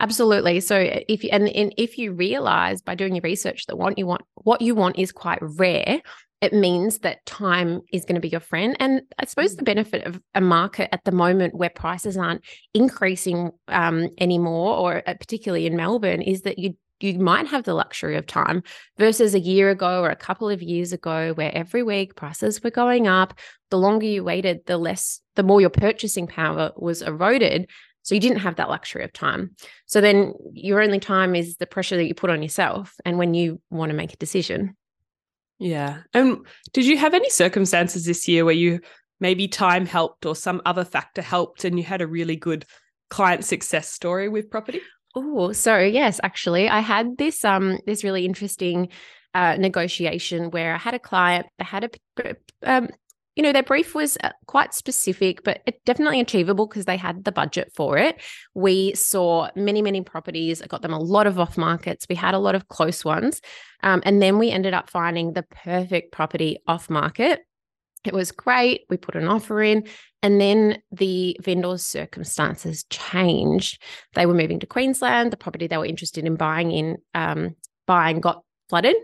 Absolutely. 0.00 0.60
So 0.60 0.76
if 1.08 1.22
you 1.22 1.30
and, 1.30 1.48
and 1.48 1.74
if 1.76 1.98
you 1.98 2.12
realize 2.12 2.82
by 2.82 2.94
doing 2.94 3.14
your 3.14 3.22
research 3.22 3.66
that 3.66 3.76
what 3.76 3.98
you 3.98 4.06
want 4.06 4.22
what 4.34 4.60
you 4.60 4.74
want 4.74 4.98
is 4.98 5.12
quite 5.12 5.38
rare, 5.40 6.00
it 6.40 6.52
means 6.52 7.00
that 7.00 7.24
time 7.26 7.82
is 7.92 8.04
going 8.04 8.14
to 8.14 8.20
be 8.20 8.28
your 8.28 8.40
friend. 8.40 8.76
And 8.80 9.02
I 9.18 9.26
suppose 9.26 9.56
the 9.56 9.62
benefit 9.64 10.04
of 10.06 10.20
a 10.34 10.40
market 10.40 10.88
at 10.92 11.04
the 11.04 11.12
moment 11.12 11.54
where 11.54 11.70
prices 11.70 12.16
aren't 12.16 12.44
increasing 12.74 13.50
um, 13.68 14.08
anymore, 14.18 14.76
or 14.76 15.02
uh, 15.06 15.14
particularly 15.14 15.66
in 15.66 15.76
Melbourne, 15.76 16.22
is 16.22 16.42
that 16.42 16.58
you 16.58 16.76
you 17.00 17.18
might 17.18 17.46
have 17.46 17.64
the 17.64 17.74
luxury 17.74 18.16
of 18.16 18.26
time 18.26 18.62
versus 18.96 19.34
a 19.34 19.40
year 19.40 19.70
ago 19.70 20.02
or 20.02 20.10
a 20.10 20.16
couple 20.16 20.48
of 20.48 20.62
years 20.62 20.92
ago 20.92 21.32
where 21.34 21.54
every 21.54 21.82
week 21.82 22.16
prices 22.16 22.62
were 22.62 22.70
going 22.70 23.06
up 23.06 23.34
the 23.70 23.78
longer 23.78 24.06
you 24.06 24.24
waited 24.24 24.60
the 24.66 24.76
less 24.76 25.20
the 25.36 25.42
more 25.42 25.60
your 25.60 25.70
purchasing 25.70 26.26
power 26.26 26.72
was 26.76 27.02
eroded 27.02 27.68
so 28.02 28.14
you 28.14 28.20
didn't 28.20 28.38
have 28.38 28.56
that 28.56 28.68
luxury 28.68 29.04
of 29.04 29.12
time 29.12 29.54
so 29.86 30.00
then 30.00 30.32
your 30.52 30.80
only 30.80 31.00
time 31.00 31.34
is 31.34 31.56
the 31.56 31.66
pressure 31.66 31.96
that 31.96 32.06
you 32.06 32.14
put 32.14 32.30
on 32.30 32.42
yourself 32.42 32.94
and 33.04 33.18
when 33.18 33.34
you 33.34 33.60
want 33.70 33.90
to 33.90 33.96
make 33.96 34.12
a 34.12 34.16
decision 34.16 34.76
Yeah. 35.58 36.02
And 36.14 36.46
did 36.72 36.86
you 36.86 36.96
have 36.98 37.14
any 37.14 37.30
circumstances 37.30 38.04
this 38.04 38.28
year 38.28 38.44
where 38.44 38.54
you 38.54 38.80
maybe 39.20 39.48
time 39.48 39.86
helped 39.86 40.24
or 40.24 40.36
some 40.36 40.62
other 40.64 40.84
factor 40.84 41.22
helped 41.22 41.64
and 41.64 41.76
you 41.76 41.84
had 41.84 42.00
a 42.00 42.06
really 42.06 42.36
good 42.36 42.64
client 43.10 43.44
success 43.44 43.88
story 43.90 44.28
with 44.28 44.50
property? 44.50 44.80
Oh, 45.20 45.52
so 45.52 45.78
yes, 45.78 46.20
actually, 46.22 46.68
I 46.68 46.78
had 46.78 47.18
this 47.18 47.44
um 47.44 47.78
this 47.86 48.04
really 48.04 48.24
interesting 48.24 48.88
uh, 49.34 49.56
negotiation 49.58 50.50
where 50.50 50.74
I 50.74 50.78
had 50.78 50.94
a 50.94 50.98
client 50.98 51.46
that 51.58 51.64
had 51.64 51.84
a 51.84 52.36
um, 52.62 52.88
you 53.34 53.42
know, 53.42 53.52
their 53.52 53.62
brief 53.62 53.94
was 53.94 54.16
uh, 54.24 54.30
quite 54.46 54.74
specific, 54.74 55.44
but 55.44 55.60
definitely 55.84 56.20
achievable 56.20 56.66
because 56.66 56.86
they 56.86 56.96
had 56.96 57.24
the 57.24 57.30
budget 57.30 57.72
for 57.74 57.96
it. 57.96 58.20
We 58.54 58.94
saw 58.94 59.48
many, 59.54 59.80
many 59.80 60.02
properties. 60.02 60.60
I 60.60 60.66
got 60.66 60.82
them 60.82 60.92
a 60.92 60.98
lot 60.98 61.28
of 61.28 61.38
off 61.38 61.56
markets. 61.56 62.06
We 62.08 62.16
had 62.16 62.34
a 62.34 62.40
lot 62.40 62.56
of 62.56 62.66
close 62.66 63.04
ones. 63.04 63.40
Um, 63.84 64.02
and 64.04 64.20
then 64.20 64.38
we 64.38 64.50
ended 64.50 64.74
up 64.74 64.90
finding 64.90 65.34
the 65.34 65.44
perfect 65.44 66.10
property 66.10 66.58
off 66.66 66.90
market. 66.90 67.40
It 68.04 68.14
was 68.14 68.32
great. 68.32 68.82
We 68.88 68.96
put 68.96 69.16
an 69.16 69.28
offer 69.28 69.62
in, 69.62 69.86
and 70.22 70.40
then 70.40 70.82
the 70.92 71.36
vendor's 71.42 71.84
circumstances 71.84 72.84
changed. 72.90 73.82
They 74.14 74.26
were 74.26 74.34
moving 74.34 74.60
to 74.60 74.66
Queensland. 74.66 75.32
The 75.32 75.36
property 75.36 75.66
they 75.66 75.76
were 75.76 75.86
interested 75.86 76.24
in 76.24 76.36
buying 76.36 76.70
in 76.70 76.98
um, 77.14 77.56
buying 77.86 78.20
got 78.20 78.42
flooded 78.68 78.96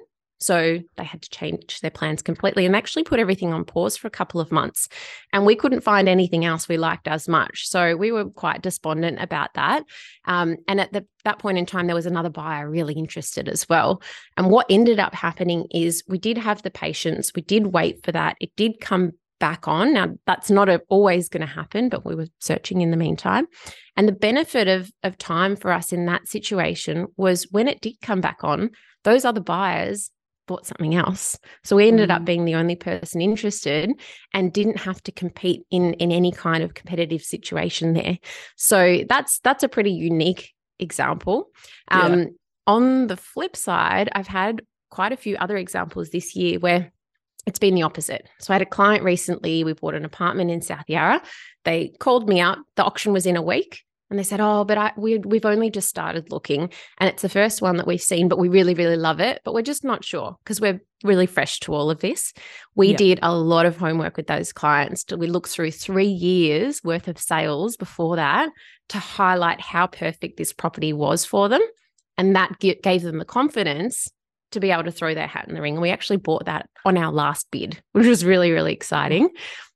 so 0.44 0.78
they 0.96 1.04
had 1.04 1.22
to 1.22 1.30
change 1.30 1.80
their 1.80 1.90
plans 1.90 2.20
completely 2.20 2.66
and 2.66 2.76
actually 2.76 3.02
put 3.02 3.18
everything 3.18 3.54
on 3.54 3.64
pause 3.64 3.96
for 3.96 4.08
a 4.08 4.10
couple 4.10 4.42
of 4.42 4.52
months. 4.52 4.90
And 5.32 5.46
we 5.46 5.56
couldn't 5.56 5.80
find 5.80 6.06
anything 6.06 6.44
else 6.44 6.68
we 6.68 6.76
liked 6.76 7.08
as 7.08 7.26
much. 7.26 7.66
So 7.66 7.96
we 7.96 8.12
were 8.12 8.26
quite 8.26 8.60
despondent 8.60 9.22
about 9.22 9.54
that. 9.54 9.84
Um, 10.26 10.56
and 10.68 10.82
at 10.82 10.92
the, 10.92 11.06
that 11.24 11.38
point 11.38 11.56
in 11.56 11.64
time, 11.64 11.86
there 11.86 11.96
was 11.96 12.04
another 12.04 12.28
buyer 12.28 12.68
really 12.68 12.92
interested 12.92 13.48
as 13.48 13.66
well. 13.70 14.02
And 14.36 14.50
what 14.50 14.66
ended 14.68 15.00
up 15.00 15.14
happening 15.14 15.66
is 15.70 16.04
we 16.08 16.18
did 16.18 16.36
have 16.36 16.60
the 16.60 16.70
patience, 16.70 17.32
we 17.34 17.40
did 17.40 17.68
wait 17.68 18.04
for 18.04 18.12
that. 18.12 18.36
It 18.38 18.54
did 18.54 18.80
come 18.80 19.12
back 19.40 19.66
on. 19.66 19.94
Now, 19.94 20.14
that's 20.26 20.50
not 20.50 20.68
always 20.90 21.30
going 21.30 21.40
to 21.40 21.46
happen, 21.46 21.88
but 21.88 22.04
we 22.04 22.14
were 22.14 22.28
searching 22.40 22.82
in 22.82 22.90
the 22.90 22.98
meantime. 22.98 23.46
And 23.96 24.06
the 24.06 24.12
benefit 24.12 24.68
of, 24.68 24.90
of 25.02 25.16
time 25.16 25.56
for 25.56 25.72
us 25.72 25.90
in 25.90 26.04
that 26.04 26.28
situation 26.28 27.06
was 27.16 27.48
when 27.50 27.66
it 27.66 27.80
did 27.80 27.94
come 28.02 28.20
back 28.20 28.44
on, 28.44 28.70
those 29.04 29.24
other 29.24 29.40
buyers 29.40 30.10
bought 30.46 30.66
something 30.66 30.94
else. 30.94 31.38
So 31.62 31.76
we 31.76 31.88
ended 31.88 32.10
mm. 32.10 32.14
up 32.14 32.24
being 32.24 32.44
the 32.44 32.54
only 32.54 32.76
person 32.76 33.20
interested 33.20 33.90
and 34.32 34.52
didn't 34.52 34.78
have 34.78 35.02
to 35.04 35.12
compete 35.12 35.62
in 35.70 35.94
in 35.94 36.12
any 36.12 36.32
kind 36.32 36.62
of 36.62 36.74
competitive 36.74 37.22
situation 37.22 37.94
there. 37.94 38.18
So 38.56 39.04
that's 39.08 39.40
that's 39.40 39.62
a 39.62 39.68
pretty 39.68 39.92
unique 39.92 40.52
example. 40.78 41.50
Um, 41.88 42.18
yeah. 42.18 42.26
on 42.66 43.06
the 43.06 43.16
flip 43.16 43.56
side, 43.56 44.08
I've 44.12 44.26
had 44.26 44.62
quite 44.90 45.12
a 45.12 45.16
few 45.16 45.36
other 45.36 45.56
examples 45.56 46.10
this 46.10 46.36
year 46.36 46.58
where 46.58 46.92
it's 47.46 47.58
been 47.58 47.74
the 47.74 47.82
opposite. 47.82 48.28
So 48.40 48.52
I 48.52 48.56
had 48.56 48.62
a 48.62 48.66
client 48.66 49.02
recently, 49.04 49.64
we 49.64 49.74
bought 49.74 49.94
an 49.94 50.04
apartment 50.04 50.50
in 50.50 50.62
South 50.62 50.84
Yarra. 50.88 51.22
They 51.64 51.88
called 51.98 52.28
me 52.28 52.40
up. 52.40 52.58
The 52.76 52.84
auction 52.84 53.12
was 53.12 53.26
in 53.26 53.36
a 53.36 53.42
week. 53.42 53.82
And 54.14 54.18
they 54.20 54.22
said, 54.22 54.38
"Oh, 54.40 54.64
but 54.64 54.78
I 54.78 54.92
we 54.96 55.18
we've 55.18 55.44
only 55.44 55.70
just 55.70 55.88
started 55.88 56.30
looking, 56.30 56.70
and 56.98 57.10
it's 57.10 57.22
the 57.22 57.28
first 57.28 57.60
one 57.60 57.78
that 57.78 57.86
we've 57.88 58.00
seen, 58.00 58.28
but 58.28 58.38
we 58.38 58.48
really 58.48 58.72
really 58.72 58.96
love 58.96 59.18
it, 59.18 59.40
but 59.44 59.52
we're 59.52 59.62
just 59.62 59.82
not 59.82 60.04
sure 60.04 60.36
because 60.38 60.60
we're 60.60 60.80
really 61.02 61.26
fresh 61.26 61.58
to 61.60 61.74
all 61.74 61.90
of 61.90 61.98
this. 61.98 62.32
We 62.76 62.90
yeah. 62.90 62.96
did 62.96 63.18
a 63.22 63.34
lot 63.34 63.66
of 63.66 63.76
homework 63.76 64.16
with 64.16 64.28
those 64.28 64.52
clients. 64.52 65.04
We 65.10 65.26
looked 65.26 65.48
through 65.48 65.72
three 65.72 66.06
years 66.06 66.80
worth 66.84 67.08
of 67.08 67.18
sales 67.18 67.76
before 67.76 68.14
that 68.14 68.50
to 68.90 69.00
highlight 69.00 69.60
how 69.60 69.88
perfect 69.88 70.36
this 70.36 70.52
property 70.52 70.92
was 70.92 71.24
for 71.24 71.48
them, 71.48 71.62
and 72.16 72.36
that 72.36 72.60
gave 72.60 73.02
them 73.02 73.18
the 73.18 73.24
confidence 73.24 74.06
to 74.52 74.60
be 74.60 74.70
able 74.70 74.84
to 74.84 74.92
throw 74.92 75.12
their 75.12 75.26
hat 75.26 75.48
in 75.48 75.56
the 75.56 75.60
ring. 75.60 75.74
And 75.74 75.82
we 75.82 75.90
actually 75.90 76.18
bought 76.18 76.44
that 76.44 76.70
on 76.84 76.96
our 76.96 77.10
last 77.10 77.50
bid, 77.50 77.82
which 77.90 78.06
was 78.06 78.24
really 78.24 78.52
really 78.52 78.74
exciting. 78.74 79.30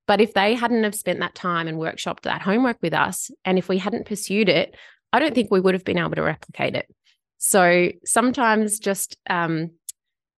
But 0.08 0.22
if 0.22 0.32
they 0.34 0.54
hadn't 0.54 0.82
have 0.82 0.94
spent 0.94 1.20
that 1.20 1.36
time 1.36 1.68
and 1.68 1.78
workshopped 1.78 2.22
that 2.22 2.40
homework 2.40 2.78
with 2.82 2.94
us, 2.94 3.30
and 3.44 3.58
if 3.58 3.68
we 3.68 3.76
hadn't 3.78 4.06
pursued 4.06 4.48
it, 4.48 4.74
I 5.12 5.20
don't 5.20 5.34
think 5.34 5.50
we 5.50 5.60
would 5.60 5.74
have 5.74 5.84
been 5.84 5.98
able 5.98 6.16
to 6.16 6.22
replicate 6.22 6.74
it. 6.74 6.86
So 7.36 7.92
sometimes 8.04 8.78
just 8.78 9.16
um, 9.28 9.70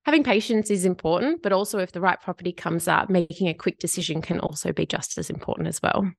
having 0.04 0.24
patience 0.24 0.70
is 0.70 0.84
important, 0.84 1.42
but 1.42 1.52
also 1.52 1.78
if 1.78 1.92
the 1.92 2.00
right 2.00 2.20
property 2.20 2.52
comes 2.52 2.88
up, 2.88 3.08
making 3.08 3.46
a 3.46 3.54
quick 3.54 3.78
decision 3.78 4.20
can 4.20 4.40
also 4.40 4.72
be 4.72 4.86
just 4.86 5.16
as 5.16 5.30
important 5.30 5.68
as 5.68 5.80
well. 5.80 6.10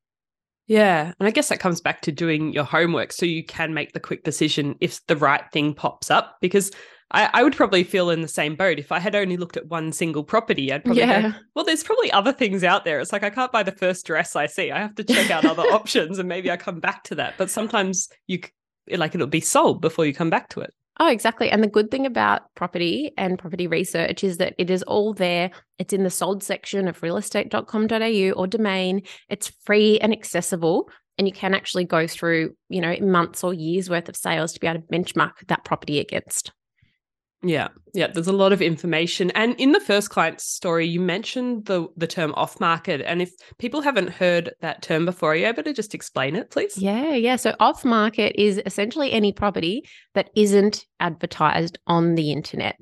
Yeah. 0.67 1.11
And 1.19 1.27
I 1.27 1.31
guess 1.31 1.49
that 1.49 1.59
comes 1.59 1.81
back 1.81 2.01
to 2.03 2.11
doing 2.13 2.53
your 2.53 2.63
homework 2.63 3.11
so 3.11 3.25
you 3.25 3.43
can 3.43 3.73
make 3.73 3.91
the 3.91 3.99
quick 3.99 4.23
decision 4.23 4.75
if 4.79 5.05
the 5.07 5.17
right 5.17 5.43
thing 5.51 5.73
pops 5.73 6.09
up. 6.09 6.37
Because 6.39 6.71
I, 7.11 7.29
I, 7.33 7.43
would 7.43 7.55
probably 7.55 7.83
feel 7.83 8.09
in 8.09 8.21
the 8.21 8.27
same 8.27 8.55
boat. 8.55 8.79
If 8.79 8.91
I 8.91 8.99
had 8.99 9.15
only 9.15 9.37
looked 9.37 9.57
at 9.57 9.67
one 9.67 9.91
single 9.91 10.23
property, 10.23 10.71
I'd 10.71 10.83
probably 10.83 11.01
yeah. 11.01 11.21
go, 11.21 11.33
well, 11.55 11.65
there's 11.65 11.83
probably 11.83 12.11
other 12.11 12.31
things 12.31 12.63
out 12.63 12.85
there. 12.85 12.99
It's 12.99 13.11
like 13.11 13.23
I 13.23 13.29
can't 13.29 13.51
buy 13.51 13.63
the 13.63 13.71
first 13.71 14.05
dress 14.05 14.35
I 14.35 14.47
see. 14.47 14.71
I 14.71 14.79
have 14.79 14.95
to 14.95 15.03
check 15.03 15.29
out 15.29 15.45
other 15.45 15.63
options 15.73 16.19
and 16.19 16.29
maybe 16.29 16.49
I 16.49 16.57
come 16.57 16.79
back 16.79 17.03
to 17.05 17.15
that. 17.15 17.35
But 17.37 17.49
sometimes 17.49 18.09
you 18.27 18.39
like 18.89 19.13
it'll 19.13 19.27
be 19.27 19.41
sold 19.41 19.81
before 19.81 20.05
you 20.05 20.13
come 20.13 20.29
back 20.29 20.49
to 20.49 20.61
it. 20.61 20.73
Oh, 20.99 21.07
exactly. 21.07 21.49
And 21.49 21.63
the 21.63 21.67
good 21.67 21.89
thing 21.89 22.05
about 22.05 22.53
property 22.55 23.11
and 23.17 23.39
property 23.39 23.65
research 23.65 24.23
is 24.23 24.37
that 24.37 24.53
it 24.57 24.69
is 24.69 24.83
all 24.83 25.13
there. 25.13 25.49
It's 25.79 25.93
in 25.93 26.03
the 26.03 26.09
sold 26.09 26.43
section 26.43 26.87
of 26.87 26.99
realestate.com.au 26.99 28.39
or 28.39 28.47
domain. 28.47 29.01
It's 29.29 29.51
free 29.63 29.99
and 29.99 30.13
accessible. 30.13 30.89
And 31.17 31.27
you 31.27 31.33
can 31.33 31.53
actually 31.53 31.85
go 31.85 32.07
through, 32.07 32.55
you 32.69 32.81
know, 32.81 32.95
months 33.01 33.43
or 33.43 33.53
years 33.53 33.89
worth 33.89 34.09
of 34.09 34.15
sales 34.15 34.53
to 34.53 34.59
be 34.59 34.67
able 34.67 34.81
to 34.81 34.87
benchmark 34.87 35.31
that 35.47 35.63
property 35.63 35.99
against. 35.99 36.51
Yeah, 37.43 37.69
yeah. 37.93 38.07
There's 38.07 38.27
a 38.27 38.33
lot 38.33 38.53
of 38.53 38.61
information, 38.61 39.31
and 39.31 39.59
in 39.59 39.71
the 39.71 39.79
first 39.79 40.11
client 40.11 40.39
story, 40.39 40.87
you 40.87 40.99
mentioned 40.99 41.65
the 41.65 41.87
the 41.97 42.05
term 42.05 42.33
off 42.35 42.59
market. 42.59 43.01
And 43.01 43.19
if 43.21 43.31
people 43.57 43.81
haven't 43.81 44.09
heard 44.09 44.53
that 44.61 44.83
term 44.83 45.05
before, 45.05 45.31
are 45.31 45.35
you 45.35 45.47
able 45.47 45.63
to 45.63 45.73
just 45.73 45.95
explain 45.95 46.35
it, 46.35 46.51
please? 46.51 46.77
Yeah, 46.77 47.15
yeah. 47.15 47.37
So 47.37 47.55
off 47.59 47.83
market 47.83 48.39
is 48.39 48.61
essentially 48.65 49.11
any 49.11 49.33
property 49.33 49.83
that 50.13 50.29
isn't 50.35 50.85
advertised 50.99 51.79
on 51.87 52.13
the 52.13 52.31
internet. 52.31 52.77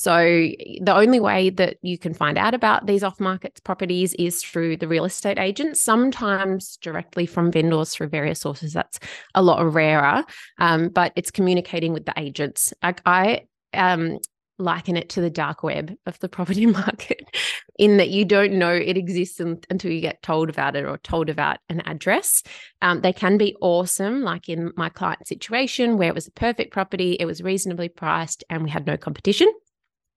So 0.00 0.16
the 0.16 0.94
only 0.94 1.20
way 1.20 1.50
that 1.50 1.76
you 1.82 1.98
can 1.98 2.14
find 2.14 2.38
out 2.38 2.54
about 2.54 2.86
these 2.86 3.04
off 3.04 3.20
market 3.20 3.60
properties 3.64 4.14
is 4.14 4.42
through 4.42 4.78
the 4.78 4.88
real 4.88 5.04
estate 5.04 5.38
agent, 5.38 5.76
sometimes 5.76 6.78
directly 6.78 7.26
from 7.26 7.52
vendors 7.52 7.94
through 7.94 8.08
various 8.08 8.40
sources. 8.40 8.72
That's 8.72 8.98
a 9.34 9.42
lot 9.42 9.60
rarer, 9.72 10.24
um, 10.58 10.88
but 10.88 11.12
it's 11.16 11.30
communicating 11.30 11.92
with 11.92 12.06
the 12.06 12.14
agents. 12.16 12.72
Like 12.82 13.02
I 13.04 13.42
um, 13.74 14.18
liken 14.60 14.96
it 14.96 15.08
to 15.08 15.20
the 15.20 15.30
dark 15.30 15.62
web 15.62 15.94
of 16.06 16.18
the 16.20 16.28
property 16.28 16.66
market 16.66 17.24
in 17.78 17.96
that 17.96 18.10
you 18.10 18.24
don't 18.24 18.52
know 18.52 18.72
it 18.72 18.96
exists 18.96 19.40
until 19.40 19.90
you 19.90 20.00
get 20.00 20.22
told 20.22 20.50
about 20.50 20.76
it 20.76 20.84
or 20.84 20.98
told 20.98 21.30
about 21.30 21.58
an 21.68 21.80
address. 21.86 22.42
Um, 22.82 23.00
they 23.00 23.12
can 23.12 23.38
be 23.38 23.56
awesome, 23.60 24.22
like 24.22 24.48
in 24.48 24.70
my 24.76 24.90
client 24.90 25.26
situation 25.26 25.96
where 25.96 26.08
it 26.08 26.14
was 26.14 26.28
a 26.28 26.32
perfect 26.32 26.72
property, 26.72 27.16
it 27.18 27.24
was 27.24 27.42
reasonably 27.42 27.88
priced, 27.88 28.44
and 28.50 28.62
we 28.62 28.70
had 28.70 28.86
no 28.86 28.96
competition. 28.96 29.50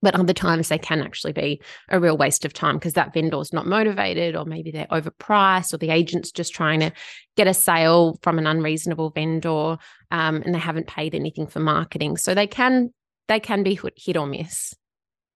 But 0.02 0.14
other 0.16 0.34
times 0.34 0.68
they 0.68 0.76
can 0.76 1.00
actually 1.00 1.32
be 1.32 1.62
a 1.88 1.98
real 1.98 2.18
waste 2.18 2.44
of 2.44 2.52
time 2.52 2.76
because 2.76 2.92
that 2.92 3.14
vendor's 3.14 3.54
not 3.54 3.66
motivated, 3.66 4.36
or 4.36 4.44
maybe 4.44 4.70
they're 4.70 4.86
overpriced, 4.88 5.72
or 5.72 5.78
the 5.78 5.88
agent's 5.88 6.30
just 6.30 6.52
trying 6.52 6.80
to 6.80 6.92
get 7.38 7.46
a 7.46 7.54
sale 7.54 8.18
from 8.22 8.38
an 8.38 8.46
unreasonable 8.46 9.08
vendor 9.08 9.78
um, 10.10 10.42
and 10.44 10.54
they 10.54 10.58
haven't 10.58 10.86
paid 10.86 11.14
anything 11.14 11.46
for 11.46 11.60
marketing. 11.60 12.18
So 12.18 12.34
they 12.34 12.46
can 12.46 12.92
they 13.28 13.40
can 13.40 13.62
be 13.62 13.78
hit 13.96 14.16
or 14.16 14.26
miss. 14.26 14.74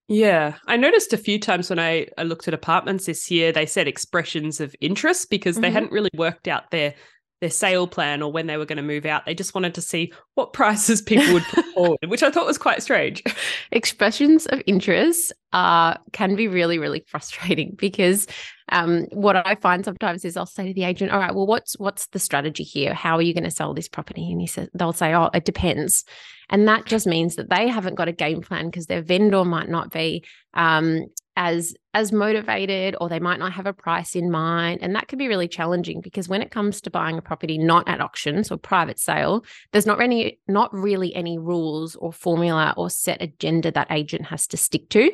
Yeah, 0.08 0.54
I 0.66 0.78
noticed 0.78 1.12
a 1.12 1.18
few 1.18 1.38
times 1.38 1.68
when 1.68 1.78
I, 1.78 2.06
I 2.16 2.22
looked 2.22 2.48
at 2.48 2.54
apartments 2.54 3.04
this 3.04 3.30
year, 3.30 3.52
they 3.52 3.66
said 3.66 3.86
expressions 3.86 4.58
of 4.58 4.74
interest 4.80 5.28
because 5.28 5.56
mm-hmm. 5.56 5.62
they 5.62 5.70
hadn't 5.70 5.92
really 5.92 6.10
worked 6.14 6.48
out 6.48 6.70
their 6.70 6.94
their 7.40 7.50
sale 7.50 7.86
plan 7.86 8.20
or 8.20 8.32
when 8.32 8.48
they 8.48 8.56
were 8.56 8.64
going 8.64 8.78
to 8.78 8.82
move 8.82 9.06
out. 9.06 9.24
They 9.24 9.34
just 9.34 9.54
wanted 9.54 9.74
to 9.74 9.80
see 9.80 10.12
what 10.34 10.52
prices 10.52 11.00
people 11.00 11.32
would 11.32 11.44
put 11.44 11.64
forward, 11.74 11.98
which 12.08 12.22
I 12.22 12.30
thought 12.30 12.46
was 12.46 12.58
quite 12.58 12.82
strange. 12.82 13.22
Expressions 13.70 14.46
of 14.46 14.60
interest 14.66 15.32
uh, 15.52 15.94
can 16.12 16.34
be 16.34 16.48
really, 16.48 16.78
really 16.78 17.04
frustrating 17.06 17.76
because 17.78 18.26
um, 18.70 19.06
what 19.12 19.36
I 19.36 19.54
find 19.56 19.84
sometimes 19.84 20.24
is 20.24 20.36
I'll 20.36 20.46
say 20.46 20.68
to 20.68 20.74
the 20.74 20.84
agent, 20.84 21.10
"All 21.10 21.18
right, 21.18 21.34
well, 21.34 21.46
what's 21.46 21.78
what's 21.78 22.06
the 22.08 22.18
strategy 22.18 22.64
here? 22.64 22.94
How 22.94 23.16
are 23.16 23.22
you 23.22 23.34
going 23.34 23.44
to 23.44 23.50
sell 23.50 23.74
this 23.74 23.88
property?" 23.88 24.30
And 24.30 24.40
he 24.40 24.46
says, 24.46 24.68
"They'll 24.74 24.92
say, 24.92 25.14
oh, 25.14 25.30
it 25.34 25.44
depends." 25.44 26.04
And 26.50 26.66
that 26.66 26.86
just 26.86 27.06
means 27.06 27.36
that 27.36 27.50
they 27.50 27.68
haven't 27.68 27.96
got 27.96 28.08
a 28.08 28.12
game 28.12 28.40
plan 28.40 28.66
because 28.66 28.86
their 28.86 29.02
vendor 29.02 29.44
might 29.44 29.68
not 29.68 29.90
be 29.92 30.24
um, 30.54 31.04
as 31.38 31.72
as 31.94 32.10
motivated 32.10 32.96
or 33.00 33.08
they 33.08 33.20
might 33.20 33.38
not 33.38 33.52
have 33.52 33.64
a 33.64 33.72
price 33.72 34.16
in 34.16 34.28
mind 34.28 34.80
and 34.82 34.96
that 34.96 35.06
can 35.06 35.18
be 35.20 35.28
really 35.28 35.46
challenging 35.46 36.00
because 36.00 36.28
when 36.28 36.42
it 36.42 36.50
comes 36.50 36.80
to 36.80 36.90
buying 36.90 37.16
a 37.16 37.22
property 37.22 37.56
not 37.56 37.88
at 37.88 38.00
auctions 38.00 38.50
or 38.50 38.56
private 38.56 38.98
sale 38.98 39.44
there's 39.70 39.86
not 39.86 39.98
really 39.98 40.40
not 40.48 40.72
really 40.74 41.14
any 41.14 41.38
rules 41.38 41.94
or 41.94 42.12
formula 42.12 42.74
or 42.76 42.90
set 42.90 43.22
agenda 43.22 43.70
that 43.70 43.86
agent 43.90 44.26
has 44.26 44.48
to 44.48 44.56
stick 44.56 44.88
to 44.88 45.12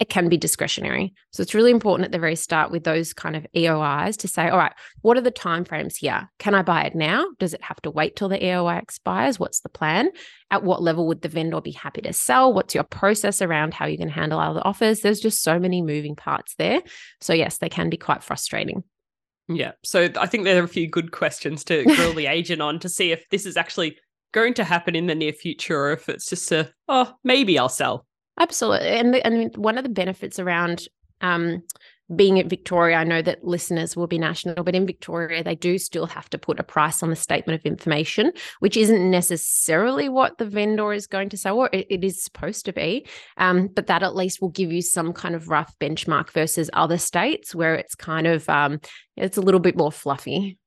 it 0.00 0.08
can 0.08 0.28
be 0.28 0.36
discretionary. 0.36 1.14
So 1.30 1.40
it's 1.40 1.54
really 1.54 1.70
important 1.70 2.06
at 2.06 2.12
the 2.12 2.18
very 2.18 2.34
start 2.34 2.72
with 2.72 2.82
those 2.82 3.12
kind 3.12 3.36
of 3.36 3.46
EOIs 3.54 4.16
to 4.18 4.28
say, 4.28 4.48
all 4.48 4.58
right, 4.58 4.72
what 5.02 5.16
are 5.16 5.20
the 5.20 5.30
timeframes 5.30 5.96
here? 5.96 6.28
Can 6.38 6.54
I 6.54 6.62
buy 6.62 6.82
it 6.82 6.96
now? 6.96 7.26
Does 7.38 7.54
it 7.54 7.62
have 7.62 7.80
to 7.82 7.90
wait 7.90 8.16
till 8.16 8.28
the 8.28 8.38
EOI 8.38 8.82
expires? 8.82 9.38
What's 9.38 9.60
the 9.60 9.68
plan? 9.68 10.10
At 10.50 10.64
what 10.64 10.82
level 10.82 11.06
would 11.06 11.22
the 11.22 11.28
vendor 11.28 11.60
be 11.60 11.70
happy 11.70 12.00
to 12.02 12.12
sell? 12.12 12.52
What's 12.52 12.74
your 12.74 12.84
process 12.84 13.40
around 13.40 13.72
how 13.72 13.86
you 13.86 13.96
can 13.96 14.08
handle 14.08 14.40
other 14.40 14.62
offers? 14.64 15.00
There's 15.00 15.20
just 15.20 15.42
so 15.42 15.60
many 15.60 15.80
moving 15.80 16.16
parts 16.16 16.54
there. 16.56 16.82
So 17.20 17.32
yes, 17.32 17.58
they 17.58 17.68
can 17.68 17.88
be 17.88 17.96
quite 17.96 18.24
frustrating. 18.24 18.82
Yeah. 19.48 19.72
So 19.84 20.08
I 20.18 20.26
think 20.26 20.44
there 20.44 20.60
are 20.60 20.64
a 20.64 20.68
few 20.68 20.88
good 20.88 21.12
questions 21.12 21.62
to 21.64 21.84
grill 21.96 22.14
the 22.14 22.26
agent 22.26 22.62
on 22.62 22.80
to 22.80 22.88
see 22.88 23.12
if 23.12 23.28
this 23.30 23.46
is 23.46 23.56
actually 23.56 23.98
going 24.32 24.54
to 24.54 24.64
happen 24.64 24.96
in 24.96 25.06
the 25.06 25.14
near 25.14 25.32
future 25.32 25.78
or 25.78 25.92
if 25.92 26.08
it's 26.08 26.28
just 26.28 26.50
a, 26.50 26.72
oh, 26.88 27.12
maybe 27.22 27.56
I'll 27.58 27.68
sell. 27.68 28.06
Absolutely. 28.38 28.88
And, 28.88 29.14
the, 29.14 29.26
and 29.26 29.56
one 29.56 29.78
of 29.78 29.84
the 29.84 29.90
benefits 29.90 30.38
around 30.38 30.88
um, 31.20 31.62
being 32.14 32.38
at 32.38 32.46
Victoria, 32.46 32.96
I 32.96 33.04
know 33.04 33.22
that 33.22 33.44
listeners 33.44 33.96
will 33.96 34.06
be 34.06 34.18
national, 34.18 34.62
but 34.62 34.74
in 34.74 34.86
Victoria, 34.86 35.42
they 35.42 35.54
do 35.54 35.78
still 35.78 36.06
have 36.06 36.28
to 36.30 36.38
put 36.38 36.60
a 36.60 36.64
price 36.64 37.02
on 37.02 37.10
the 37.10 37.16
statement 37.16 37.58
of 37.58 37.64
information, 37.64 38.32
which 38.58 38.76
isn't 38.76 39.10
necessarily 39.10 40.08
what 40.08 40.36
the 40.36 40.44
vendor 40.44 40.92
is 40.92 41.06
going 41.06 41.30
to 41.30 41.38
say, 41.38 41.50
or 41.50 41.70
it, 41.72 41.86
it 41.88 42.04
is 42.04 42.22
supposed 42.22 42.66
to 42.66 42.72
be. 42.72 43.06
Um, 43.36 43.68
but 43.68 43.86
that 43.86 44.02
at 44.02 44.14
least 44.14 44.42
will 44.42 44.50
give 44.50 44.70
you 44.70 44.82
some 44.82 45.12
kind 45.12 45.34
of 45.34 45.48
rough 45.48 45.74
benchmark 45.78 46.30
versus 46.30 46.68
other 46.72 46.98
states 46.98 47.54
where 47.54 47.74
it's 47.74 47.94
kind 47.94 48.26
of 48.26 48.48
um, 48.48 48.80
it's 49.16 49.38
a 49.38 49.42
little 49.42 49.60
bit 49.60 49.76
more 49.76 49.92
fluffy. 49.92 50.58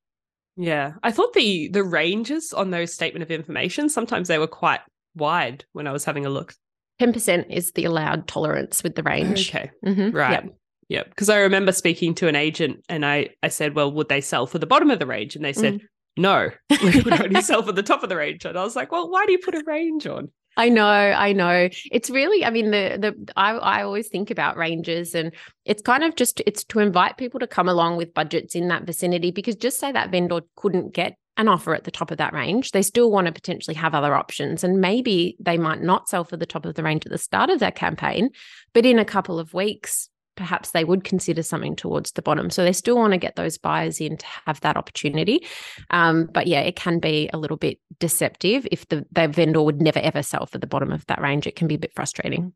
Yeah, 0.55 0.93
I 1.03 1.11
thought 1.11 1.33
the 1.33 1.69
the 1.71 1.83
ranges 1.83 2.51
on 2.51 2.71
those 2.71 2.93
statement 2.93 3.21
of 3.21 3.29
information 3.29 3.89
sometimes 3.89 4.27
they 4.27 4.39
were 4.39 4.47
quite 4.47 4.79
wide 5.13 5.65
when 5.73 5.85
I 5.85 5.91
was 5.91 6.03
having 6.03 6.25
a 6.25 6.31
look. 6.31 6.55
10% 7.01 7.45
is 7.49 7.71
the 7.73 7.85
allowed 7.85 8.27
tolerance 8.27 8.83
with 8.83 8.95
the 8.95 9.03
range. 9.03 9.49
Okay. 9.49 9.71
Mhm. 9.85 10.13
Right. 10.13 10.43
Yep. 10.43 10.55
Yeah. 10.89 11.03
Because 11.03 11.29
I 11.29 11.39
remember 11.39 11.71
speaking 11.71 12.15
to 12.15 12.27
an 12.27 12.35
agent 12.35 12.83
and 12.89 13.05
I, 13.05 13.29
I 13.43 13.49
said, 13.49 13.75
well, 13.75 13.91
would 13.91 14.09
they 14.09 14.21
sell 14.21 14.47
for 14.47 14.57
the 14.59 14.65
bottom 14.67 14.89
of 14.89 14.99
the 14.99 15.05
range? 15.05 15.35
And 15.35 15.43
they 15.43 15.53
said, 15.53 15.75
Mm. 15.75 15.81
no, 16.17 16.49
we 16.83 17.01
would 17.01 17.21
only 17.21 17.41
sell 17.41 17.61
for 17.61 17.71
the 17.73 17.83
top 17.83 18.03
of 18.03 18.09
the 18.09 18.15
range. 18.15 18.45
And 18.45 18.57
I 18.57 18.63
was 18.63 18.75
like, 18.75 18.91
well, 18.91 19.09
why 19.09 19.25
do 19.25 19.31
you 19.31 19.39
put 19.39 19.55
a 19.55 19.63
range 19.67 20.07
on? 20.07 20.31
I 20.59 20.69
know, 20.69 20.87
I 20.87 21.33
know. 21.33 21.69
It's 21.91 22.09
really, 22.09 22.43
I 22.43 22.49
mean, 22.49 22.71
the 22.71 22.97
the 22.99 23.31
I 23.35 23.51
I 23.57 23.83
always 23.83 24.07
think 24.07 24.31
about 24.31 24.57
ranges 24.57 25.13
and 25.13 25.31
it's 25.65 25.83
kind 25.83 26.03
of 26.03 26.15
just 26.15 26.41
it's 26.47 26.63
to 26.63 26.79
invite 26.79 27.17
people 27.17 27.39
to 27.41 27.45
come 27.47 27.69
along 27.69 27.97
with 27.97 28.11
budgets 28.15 28.55
in 28.55 28.67
that 28.69 28.85
vicinity 28.85 29.29
because 29.29 29.55
just 29.55 29.77
say 29.79 29.91
that 29.91 30.09
vendor 30.09 30.41
couldn't 30.55 30.95
get 30.95 31.15
an 31.37 31.47
offer 31.47 31.73
at 31.73 31.83
the 31.83 31.91
top 31.91 32.11
of 32.11 32.17
that 32.17 32.33
range, 32.33 32.71
they 32.71 32.81
still 32.81 33.11
want 33.11 33.27
to 33.27 33.33
potentially 33.33 33.75
have 33.75 33.93
other 33.93 34.15
options. 34.15 34.63
And 34.63 34.81
maybe 34.81 35.37
they 35.39 35.57
might 35.57 35.81
not 35.81 36.09
sell 36.09 36.23
for 36.23 36.37
the 36.37 36.45
top 36.45 36.65
of 36.65 36.75
the 36.75 36.83
range 36.83 37.05
at 37.05 37.11
the 37.11 37.17
start 37.17 37.49
of 37.49 37.59
their 37.59 37.71
campaign, 37.71 38.29
but 38.73 38.85
in 38.85 38.99
a 38.99 39.05
couple 39.05 39.39
of 39.39 39.53
weeks, 39.53 40.09
perhaps 40.35 40.71
they 40.71 40.83
would 40.83 41.03
consider 41.03 41.43
something 41.43 41.75
towards 41.75 42.11
the 42.11 42.21
bottom. 42.21 42.49
So 42.49 42.63
they 42.63 42.73
still 42.73 42.95
want 42.95 43.11
to 43.13 43.17
get 43.17 43.35
those 43.35 43.57
buyers 43.57 43.99
in 43.99 44.17
to 44.17 44.25
have 44.45 44.61
that 44.61 44.77
opportunity. 44.77 45.45
Um, 45.89 46.29
but 46.31 46.47
yeah, 46.47 46.61
it 46.61 46.75
can 46.75 46.99
be 46.99 47.29
a 47.33 47.37
little 47.37 47.57
bit 47.57 47.79
deceptive 47.99 48.67
if 48.71 48.87
the, 48.87 49.05
the 49.11 49.27
vendor 49.27 49.61
would 49.61 49.81
never 49.81 49.99
ever 49.99 50.23
sell 50.23 50.45
for 50.45 50.59
the 50.59 50.67
bottom 50.67 50.91
of 50.91 51.05
that 51.07 51.21
range. 51.21 51.47
It 51.47 51.55
can 51.55 51.67
be 51.67 51.75
a 51.75 51.79
bit 51.79 51.93
frustrating. 51.95 52.53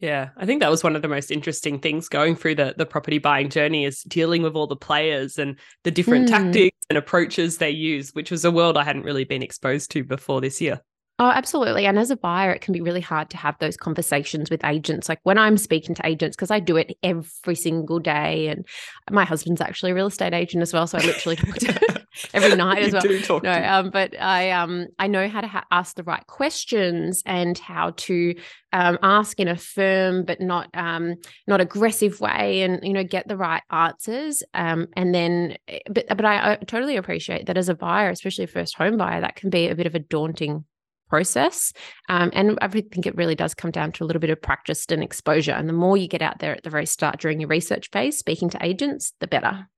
Yeah, 0.00 0.30
I 0.36 0.46
think 0.46 0.60
that 0.60 0.70
was 0.70 0.82
one 0.82 0.96
of 0.96 1.02
the 1.02 1.08
most 1.08 1.30
interesting 1.30 1.78
things 1.78 2.08
going 2.08 2.34
through 2.34 2.54
the 2.54 2.74
the 2.76 2.86
property 2.86 3.18
buying 3.18 3.50
journey 3.50 3.84
is 3.84 4.02
dealing 4.04 4.40
with 4.42 4.54
all 4.56 4.66
the 4.66 4.76
players 4.76 5.38
and 5.38 5.58
the 5.84 5.90
different 5.90 6.26
Mm. 6.26 6.30
tactics 6.30 6.78
and 6.88 6.96
approaches 6.96 7.58
they 7.58 7.70
use, 7.70 8.14
which 8.14 8.30
was 8.30 8.44
a 8.44 8.50
world 8.50 8.78
I 8.78 8.84
hadn't 8.84 9.02
really 9.02 9.24
been 9.24 9.42
exposed 9.42 9.90
to 9.92 10.02
before 10.02 10.40
this 10.40 10.58
year. 10.60 10.80
Oh, 11.20 11.28
absolutely. 11.28 11.84
And 11.84 11.98
as 11.98 12.10
a 12.10 12.16
buyer, 12.16 12.50
it 12.50 12.62
can 12.62 12.72
be 12.72 12.80
really 12.80 13.02
hard 13.02 13.28
to 13.28 13.36
have 13.36 13.54
those 13.58 13.76
conversations 13.76 14.48
with 14.48 14.64
agents. 14.64 15.06
Like 15.06 15.20
when 15.22 15.36
I'm 15.36 15.58
speaking 15.58 15.94
to 15.96 16.06
agents, 16.06 16.34
because 16.34 16.50
I 16.50 16.60
do 16.60 16.78
it 16.78 16.96
every 17.02 17.54
single 17.54 17.98
day, 17.98 18.48
and 18.48 18.66
my 19.10 19.26
husband's 19.26 19.60
actually 19.60 19.90
a 19.90 19.94
real 19.94 20.06
estate 20.06 20.32
agent 20.32 20.62
as 20.62 20.72
well, 20.72 20.86
so 20.86 20.96
I 20.96 21.02
literally 21.02 21.36
talk 21.36 21.54
to 21.56 21.72
him 21.72 21.78
every 22.34 22.56
night 22.56 22.78
as 22.78 22.86
You 22.88 22.92
well. 22.94 23.02
do 23.02 23.20
talk 23.20 23.42
No, 23.42 23.52
um, 23.52 23.90
but 23.90 24.18
I 24.18 24.50
um 24.52 24.86
I 24.98 25.08
know 25.08 25.28
how 25.28 25.42
to 25.42 25.46
ha- 25.46 25.66
ask 25.70 25.94
the 25.94 26.04
right 26.04 26.26
questions 26.26 27.22
and 27.26 27.58
how 27.58 27.90
to 27.98 28.34
um, 28.72 28.98
ask 29.02 29.38
in 29.38 29.48
a 29.48 29.56
firm 29.56 30.24
but 30.24 30.40
not 30.40 30.70
um 30.72 31.16
not 31.46 31.60
aggressive 31.60 32.18
way, 32.22 32.62
and 32.62 32.80
you 32.82 32.94
know 32.94 33.04
get 33.04 33.28
the 33.28 33.36
right 33.36 33.62
answers. 33.70 34.42
Um, 34.54 34.86
and 34.96 35.14
then 35.14 35.58
eh, 35.68 35.80
but 35.90 36.06
but 36.08 36.24
I, 36.24 36.52
I 36.52 36.56
totally 36.56 36.96
appreciate 36.96 37.44
that 37.44 37.58
as 37.58 37.68
a 37.68 37.74
buyer, 37.74 38.08
especially 38.08 38.44
a 38.44 38.46
first 38.48 38.74
home 38.74 38.96
buyer, 38.96 39.20
that 39.20 39.36
can 39.36 39.50
be 39.50 39.68
a 39.68 39.74
bit 39.74 39.86
of 39.86 39.94
a 39.94 39.98
daunting 39.98 40.64
process. 41.10 41.72
Um, 42.08 42.30
and 42.32 42.58
I 42.62 42.68
think 42.68 43.06
it 43.06 43.16
really 43.16 43.34
does 43.34 43.54
come 43.54 43.70
down 43.70 43.92
to 43.92 44.04
a 44.04 44.06
little 44.06 44.20
bit 44.20 44.30
of 44.30 44.40
practice 44.40 44.86
and 44.88 45.02
exposure. 45.02 45.52
And 45.52 45.68
the 45.68 45.74
more 45.74 45.96
you 45.96 46.08
get 46.08 46.22
out 46.22 46.38
there 46.38 46.56
at 46.56 46.62
the 46.62 46.70
very 46.70 46.86
start 46.86 47.20
during 47.20 47.40
your 47.40 47.48
research 47.48 47.90
phase, 47.90 48.16
speaking 48.16 48.48
to 48.50 48.64
agents, 48.64 49.12
the 49.20 49.26
better. 49.26 49.68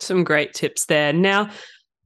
Some 0.00 0.24
great 0.24 0.52
tips 0.52 0.86
there. 0.86 1.12
Now, 1.12 1.50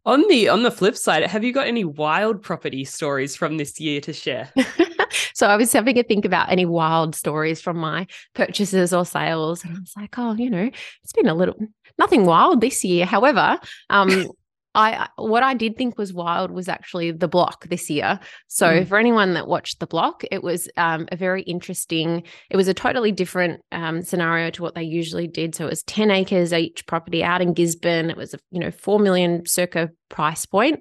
on 0.04 0.26
the 0.28 0.48
on 0.48 0.62
the 0.62 0.70
flip 0.70 0.96
side, 0.96 1.24
have 1.24 1.44
you 1.44 1.52
got 1.52 1.66
any 1.66 1.84
wild 1.84 2.42
property 2.42 2.84
stories 2.84 3.36
from 3.36 3.56
this 3.56 3.78
year 3.78 4.00
to 4.02 4.12
share? 4.12 4.50
so 5.34 5.46
I 5.46 5.56
was 5.56 5.72
having 5.72 5.98
a 5.98 6.02
think 6.02 6.24
about 6.24 6.50
any 6.50 6.66
wild 6.66 7.14
stories 7.14 7.60
from 7.60 7.76
my 7.76 8.06
purchases 8.34 8.92
or 8.92 9.04
sales. 9.04 9.64
And 9.64 9.76
I 9.76 9.80
was 9.80 9.92
like, 9.96 10.18
oh, 10.18 10.34
you 10.34 10.50
know, 10.50 10.70
it's 11.04 11.12
been 11.12 11.28
a 11.28 11.34
little 11.34 11.56
nothing 11.98 12.26
wild 12.26 12.60
this 12.60 12.84
year. 12.84 13.06
However, 13.06 13.58
um, 13.90 14.28
I 14.74 15.08
what 15.16 15.42
I 15.42 15.54
did 15.54 15.76
think 15.76 15.98
was 15.98 16.14
wild 16.14 16.50
was 16.50 16.68
actually 16.68 17.10
the 17.10 17.28
block 17.28 17.68
this 17.68 17.90
year. 17.90 18.18
So 18.48 18.66
Mm. 18.66 18.88
for 18.88 18.98
anyone 18.98 19.34
that 19.34 19.46
watched 19.46 19.80
the 19.80 19.86
block, 19.86 20.24
it 20.30 20.42
was 20.42 20.68
um, 20.76 21.06
a 21.12 21.16
very 21.16 21.42
interesting. 21.42 22.22
It 22.50 22.56
was 22.56 22.68
a 22.68 22.74
totally 22.74 23.12
different 23.12 23.60
um, 23.70 24.02
scenario 24.02 24.50
to 24.50 24.62
what 24.62 24.74
they 24.74 24.82
usually 24.82 25.26
did. 25.26 25.54
So 25.54 25.66
it 25.66 25.70
was 25.70 25.82
ten 25.82 26.10
acres 26.10 26.52
each 26.52 26.86
property 26.86 27.22
out 27.22 27.42
in 27.42 27.52
Gisborne. 27.52 28.08
It 28.10 28.16
was 28.16 28.32
a 28.34 28.38
you 28.50 28.60
know 28.60 28.70
four 28.70 28.98
million 28.98 29.44
circa 29.46 29.90
price 30.08 30.46
point, 30.46 30.80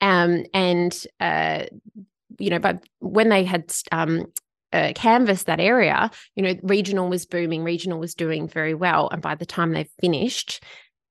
um, 0.00 0.44
and 0.52 0.92
uh, 1.20 1.64
you 2.38 2.50
know, 2.50 2.58
but 2.58 2.84
when 3.00 3.28
they 3.28 3.44
had 3.44 3.72
um, 3.92 4.26
uh, 4.72 4.92
canvassed 4.94 5.46
that 5.46 5.60
area, 5.60 6.10
you 6.34 6.42
know, 6.42 6.54
regional 6.62 7.08
was 7.08 7.26
booming, 7.26 7.64
regional 7.64 7.98
was 7.98 8.14
doing 8.14 8.48
very 8.48 8.74
well, 8.74 9.08
and 9.10 9.22
by 9.22 9.34
the 9.34 9.46
time 9.46 9.72
they 9.72 9.88
finished, 10.00 10.62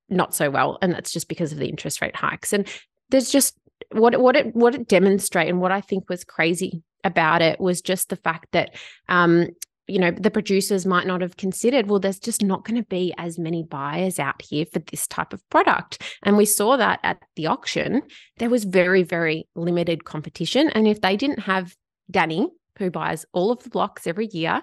not 0.09 0.33
so 0.33 0.49
well, 0.49 0.77
and 0.81 0.93
that's 0.93 1.11
just 1.11 1.27
because 1.27 1.51
of 1.51 1.57
the 1.57 1.69
interest 1.69 2.01
rate 2.01 2.15
hikes. 2.15 2.53
And 2.53 2.67
there's 3.09 3.31
just 3.31 3.57
what 3.91 4.19
what 4.19 4.35
it 4.35 4.55
what 4.55 4.75
it 4.75 4.87
demonstrated, 4.87 5.51
and 5.51 5.61
what 5.61 5.71
I 5.71 5.81
think 5.81 6.09
was 6.09 6.23
crazy 6.23 6.83
about 7.03 7.41
it 7.41 7.59
was 7.59 7.81
just 7.81 8.09
the 8.09 8.15
fact 8.15 8.47
that. 8.51 8.75
Um, 9.09 9.49
you 9.89 9.99
know, 9.99 10.11
the 10.11 10.29
producers 10.29 10.85
might 10.85 11.07
not 11.07 11.21
have 11.21 11.37
considered, 11.37 11.87
well, 11.87 11.99
there's 11.99 12.19
just 12.19 12.43
not 12.43 12.65
going 12.65 12.75
to 12.75 12.85
be 12.89 13.13
as 13.17 13.39
many 13.39 13.63
buyers 13.63 14.19
out 14.19 14.41
here 14.41 14.65
for 14.65 14.79
this 14.79 15.07
type 15.07 15.31
of 15.31 15.49
product. 15.49 16.03
And 16.23 16.35
we 16.35 16.45
saw 16.45 16.75
that 16.75 16.99
at 17.03 17.19
the 17.37 17.47
auction 17.47 18.01
there 18.37 18.49
was 18.49 18.65
very, 18.65 19.03
very 19.03 19.47
limited 19.55 20.03
competition. 20.03 20.69
And 20.71 20.89
if 20.89 20.99
they 20.99 21.15
didn't 21.15 21.39
have 21.39 21.73
Danny, 22.11 22.49
who 22.77 22.91
buys 22.91 23.25
all 23.31 23.49
of 23.49 23.63
the 23.63 23.69
blocks 23.69 24.07
every 24.07 24.27
year, 24.27 24.61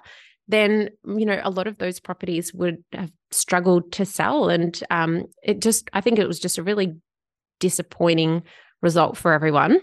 then 0.48 0.90
you 1.06 1.26
know 1.26 1.40
a 1.42 1.50
lot 1.50 1.66
of 1.66 1.78
those 1.78 2.00
properties 2.00 2.52
would 2.52 2.84
have 2.92 3.10
struggled 3.30 3.92
to 3.92 4.04
sell. 4.04 4.48
And 4.48 4.78
um, 4.90 5.24
it 5.42 5.60
just, 5.60 5.88
I 5.92 6.00
think 6.00 6.18
it 6.18 6.28
was 6.28 6.40
just 6.40 6.58
a 6.58 6.62
really 6.62 6.94
disappointing 7.60 8.42
result 8.82 9.16
for 9.16 9.32
everyone. 9.32 9.80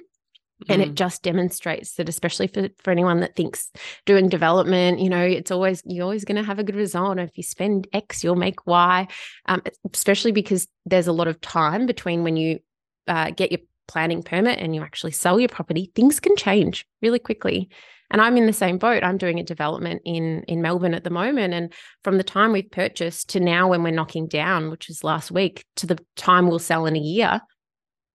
And 0.70 0.80
Mm. 0.80 0.86
it 0.86 0.94
just 0.94 1.24
demonstrates 1.24 1.96
that, 1.96 2.08
especially 2.08 2.46
for, 2.46 2.70
for 2.78 2.92
anyone 2.92 3.22
that 3.22 3.36
thinks 3.36 3.72
doing 4.06 4.30
development, 4.30 5.00
you 5.00 5.10
know, 5.10 5.24
it's 5.24 5.50
always, 5.50 5.82
you're 5.86 6.04
always 6.04 6.24
going 6.24 6.36
to 6.36 6.44
have 6.44 6.60
a 6.60 6.64
good 6.64 6.76
result. 6.76 7.18
And 7.18 7.28
if 7.28 7.36
you 7.36 7.42
spend 7.42 7.88
X, 7.94 8.24
you'll 8.24 8.36
make 8.36 8.68
Y, 8.68 9.08
um, 9.48 9.64
especially 9.92 10.32
because 10.32 10.68
there's 10.86 11.08
a 11.08 11.14
lot 11.14 11.28
of 11.28 11.42
time 11.42 11.88
between 11.88 12.24
when 12.24 12.38
you 12.38 12.60
uh, 13.08 13.32
get 13.32 13.52
your 13.52 13.62
planning 13.88 14.22
permit 14.22 14.60
and 14.60 14.76
you 14.76 14.84
actually 14.84 15.14
sell 15.14 15.40
your 15.40 15.50
property. 15.50 15.92
Things 15.96 16.20
can 16.20 16.36
change 16.36 16.86
really 17.02 17.20
quickly. 17.20 17.70
And 18.12 18.22
I'm 18.22 18.38
in 18.38 18.46
the 18.46 18.54
same 18.54 18.78
boat. 18.78 19.04
I'm 19.04 19.18
doing 19.18 19.40
a 19.40 19.44
development 19.44 20.02
in 20.06 20.44
in 20.44 20.62
Melbourne 20.62 20.94
at 20.94 21.04
the 21.04 21.10
moment. 21.10 21.54
And 21.54 21.74
from 22.04 22.18
the 22.18 22.24
time 22.24 22.52
we've 22.52 22.70
purchased 22.70 23.30
to 23.30 23.40
now 23.40 23.70
when 23.70 23.82
we're 23.82 23.92
knocking 23.92 24.28
down, 24.28 24.70
which 24.70 24.90
is 24.90 25.04
last 25.04 25.32
week, 25.32 25.66
to 25.78 25.88
the 25.88 25.98
time 26.16 26.48
we'll 26.48 26.60
sell 26.60 26.86
in 26.86 26.96
a 26.96 27.00
year, 27.00 27.42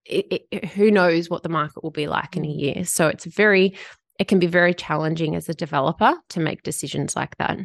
it, 0.04 0.44
it, 0.50 0.64
who 0.66 0.90
knows 0.90 1.28
what 1.28 1.42
the 1.42 1.48
market 1.48 1.82
will 1.82 1.90
be 1.90 2.06
like 2.06 2.37
in 2.37 2.44
a 2.44 2.48
mm. 2.48 2.61
year. 2.61 2.85
So 2.85 3.09
it's 3.09 3.24
very, 3.24 3.76
it 4.18 4.28
can 4.28 4.38
be 4.38 4.46
very 4.46 4.74
challenging 4.74 5.35
as 5.35 5.48
a 5.48 5.54
developer 5.54 6.14
to 6.30 6.40
make 6.40 6.62
decisions 6.62 7.16
like 7.16 7.37
that. 7.38 7.59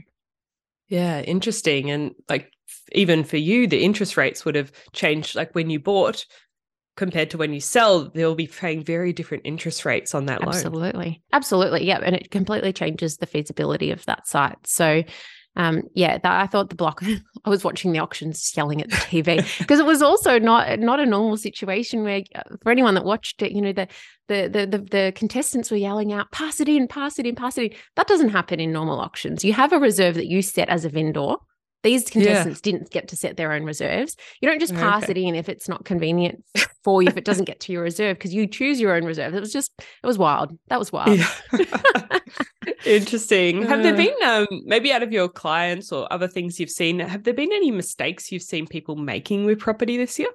Yeah, 0.87 1.21
interesting. 1.21 1.91
And 1.91 2.13
like 2.27 2.51
even 2.91 3.23
for 3.23 3.37
you, 3.37 3.67
the 3.67 3.83
interest 3.83 4.17
rates 4.17 4.43
would 4.43 4.55
have 4.55 4.71
changed. 4.93 5.35
Like 5.35 5.53
when 5.53 5.69
you 5.69 5.79
bought 5.79 6.25
compared 6.95 7.29
to 7.31 7.37
when 7.37 7.53
you 7.53 7.61
sell, 7.61 8.09
they'll 8.09 8.35
be 8.35 8.47
paying 8.47 8.83
very 8.83 9.13
different 9.13 9.45
interest 9.45 9.85
rates 9.85 10.13
on 10.13 10.25
that 10.25 10.41
loan. 10.41 10.49
Absolutely. 10.49 11.21
Absolutely. 11.31 11.85
Yeah. 11.85 11.99
And 12.03 12.15
it 12.15 12.31
completely 12.31 12.73
changes 12.73 13.17
the 13.17 13.25
feasibility 13.25 13.91
of 13.91 14.05
that 14.05 14.27
site. 14.27 14.57
So, 14.65 15.03
um, 15.55 15.83
yeah, 15.93 16.17
that, 16.17 16.41
I 16.41 16.47
thought 16.47 16.69
the 16.69 16.75
block, 16.75 17.01
I 17.45 17.49
was 17.49 17.63
watching 17.63 17.91
the 17.91 17.99
auctions 17.99 18.53
yelling 18.55 18.81
at 18.81 18.89
the 18.89 18.95
TV 18.95 19.59
because 19.59 19.79
it 19.81 19.85
was 19.85 20.01
also 20.01 20.39
not, 20.39 20.79
not 20.79 20.99
a 20.99 21.05
normal 21.05 21.37
situation 21.37 22.03
where 22.03 22.23
uh, 22.35 22.43
for 22.61 22.71
anyone 22.71 22.95
that 22.95 23.05
watched 23.05 23.41
it, 23.41 23.51
you 23.51 23.61
know, 23.61 23.73
the, 23.73 23.87
the, 24.27 24.49
the, 24.51 24.65
the, 24.65 24.77
the 24.77 25.13
contestants 25.15 25.71
were 25.71 25.77
yelling 25.77 26.13
out, 26.13 26.31
pass 26.31 26.59
it 26.59 26.69
in, 26.69 26.87
pass 26.87 27.19
it 27.19 27.25
in, 27.25 27.35
pass 27.35 27.57
it 27.57 27.71
in. 27.71 27.77
That 27.95 28.07
doesn't 28.07 28.29
happen 28.29 28.59
in 28.59 28.71
normal 28.71 28.99
auctions. 28.99 29.43
You 29.43 29.53
have 29.53 29.73
a 29.73 29.79
reserve 29.79 30.15
that 30.15 30.27
you 30.27 30.41
set 30.41 30.69
as 30.69 30.85
a 30.85 30.89
vendor 30.89 31.35
These 31.83 32.09
contestants 32.09 32.61
yeah. 32.63 32.71
didn't 32.71 32.91
get 32.91 33.07
to 33.09 33.15
set 33.15 33.37
their 33.37 33.51
own 33.51 33.63
reserves. 33.63 34.15
You 34.39 34.49
don't 34.49 34.59
just 34.59 34.75
pass 34.75 35.03
okay. 35.03 35.11
it 35.11 35.17
in 35.17 35.35
if 35.35 35.49
it's 35.49 35.67
not 35.67 35.83
convenient 35.83 36.43
for 36.83 37.01
you, 37.01 37.07
if 37.07 37.17
it 37.17 37.25
doesn't 37.25 37.45
get 37.45 37.59
to 37.61 37.71
your 37.71 37.83
reserve, 37.83 38.17
because 38.17 38.33
you 38.33 38.47
choose 38.47 38.79
your 38.79 38.95
own 38.95 39.05
reserve. 39.05 39.33
It 39.33 39.39
was 39.39 39.51
just, 39.53 39.71
it 39.79 40.07
was 40.07 40.17
wild. 40.17 40.57
That 40.67 40.79
was 40.79 40.91
wild. 40.91 41.19
Yeah. 41.19 42.19
Interesting. 42.85 43.63
Have 43.63 43.83
there 43.83 43.95
been, 43.95 44.13
um, 44.23 44.47
maybe 44.65 44.91
out 44.91 45.03
of 45.03 45.11
your 45.11 45.27
clients 45.27 45.91
or 45.91 46.11
other 46.11 46.27
things 46.27 46.59
you've 46.59 46.69
seen, 46.69 46.99
have 46.99 47.23
there 47.23 47.33
been 47.33 47.51
any 47.51 47.71
mistakes 47.71 48.31
you've 48.31 48.41
seen 48.43 48.67
people 48.67 48.95
making 48.95 49.45
with 49.45 49.59
property 49.59 49.97
this 49.97 50.19
year? 50.19 50.29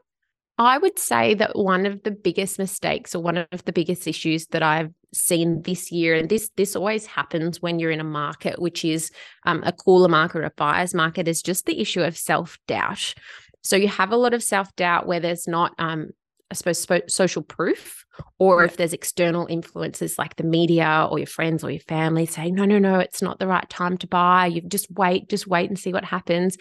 I 0.59 0.79
would 0.79 0.99
say 0.99 1.35
that 1.35 1.55
one 1.55 1.85
of 1.85 2.03
the 2.03 2.11
biggest 2.11 2.59
mistakes 2.59 3.15
or 3.15 3.23
one 3.23 3.37
of 3.37 3.65
the 3.65 3.73
biggest 3.73 4.07
issues 4.07 4.47
that 4.49 4.63
I've 4.63 4.91
seen 5.17 5.63
this 5.63 5.91
year, 5.91 6.15
and 6.15 6.29
this 6.29 6.51
this 6.57 6.77
always 6.77 7.07
happens 7.07 7.61
when 7.61 7.79
you're 7.79 7.91
in 7.91 8.01
a 8.01 8.05
market 8.05 8.61
which 8.61 8.85
is 8.85 9.11
um, 9.45 9.63
a 9.65 9.73
cooler 9.73 10.09
market, 10.09 10.45
a 10.45 10.53
buyer's 10.57 10.95
market, 10.95 11.29
is 11.29 11.43
just 11.43 11.67
the 11.67 11.81
issue 11.81 12.03
of 12.03 12.17
self 12.17 12.59
doubt. 12.67 13.15
So 13.63 13.77
you 13.77 13.89
have 13.89 14.13
a 14.13 14.17
lot 14.17 14.35
of 14.35 14.43
self 14.43 14.75
doubt 14.77 15.07
where 15.07 15.21
there's 15.21 15.49
not, 15.49 15.73
um, 15.79 16.11
I 16.51 16.55
suppose, 16.55 16.87
social 17.09 17.43
proof, 17.43 18.05
or 18.39 18.65
if 18.65 18.77
there's 18.77 18.93
external 18.93 19.47
influences 19.47 20.19
like 20.19 20.37
the 20.37 20.45
media 20.45 21.09
or 21.11 21.19
your 21.19 21.27
friends 21.27 21.65
or 21.65 21.71
your 21.71 21.81
family 21.81 22.27
saying, 22.27 22.55
no, 22.55 22.65
no, 22.65 22.79
no, 22.79 22.99
it's 23.01 23.23
not 23.23 23.39
the 23.39 23.49
right 23.49 23.69
time 23.69 23.99
to 23.99 24.07
buy. 24.07 24.47
You 24.47 24.61
just 24.61 24.91
wait, 24.93 25.29
just 25.29 25.47
wait 25.47 25.69
and 25.69 25.79
see 25.79 25.93
what 25.93 26.05
happens. 26.05 26.57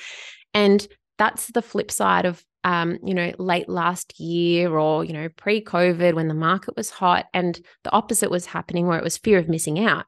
And 0.54 0.88
that's 1.18 1.48
the 1.48 1.62
flip 1.62 1.91
side 1.91 2.26
of 2.26 2.44
um, 2.65 2.97
you 3.04 3.13
know, 3.13 3.32
late 3.38 3.69
last 3.69 4.19
year 4.19 4.75
or, 4.75 5.06
you 5.06 5.13
know, 5.13 5.30
pre 5.30 5.63
COVID 5.63 6.15
when 6.15 6.28
the 6.28 6.34
market 6.34 6.75
was 6.75 6.89
hot. 6.89 7.28
And 7.32 7.58
the 7.84 7.91
opposite 7.91 8.32
was 8.32 8.47
happening 8.47 8.88
where 8.88 8.97
it 8.97 9.04
was 9.04 9.19
fear 9.19 9.38
of 9.38 9.47
missing 9.47 9.80
out. 9.86 10.08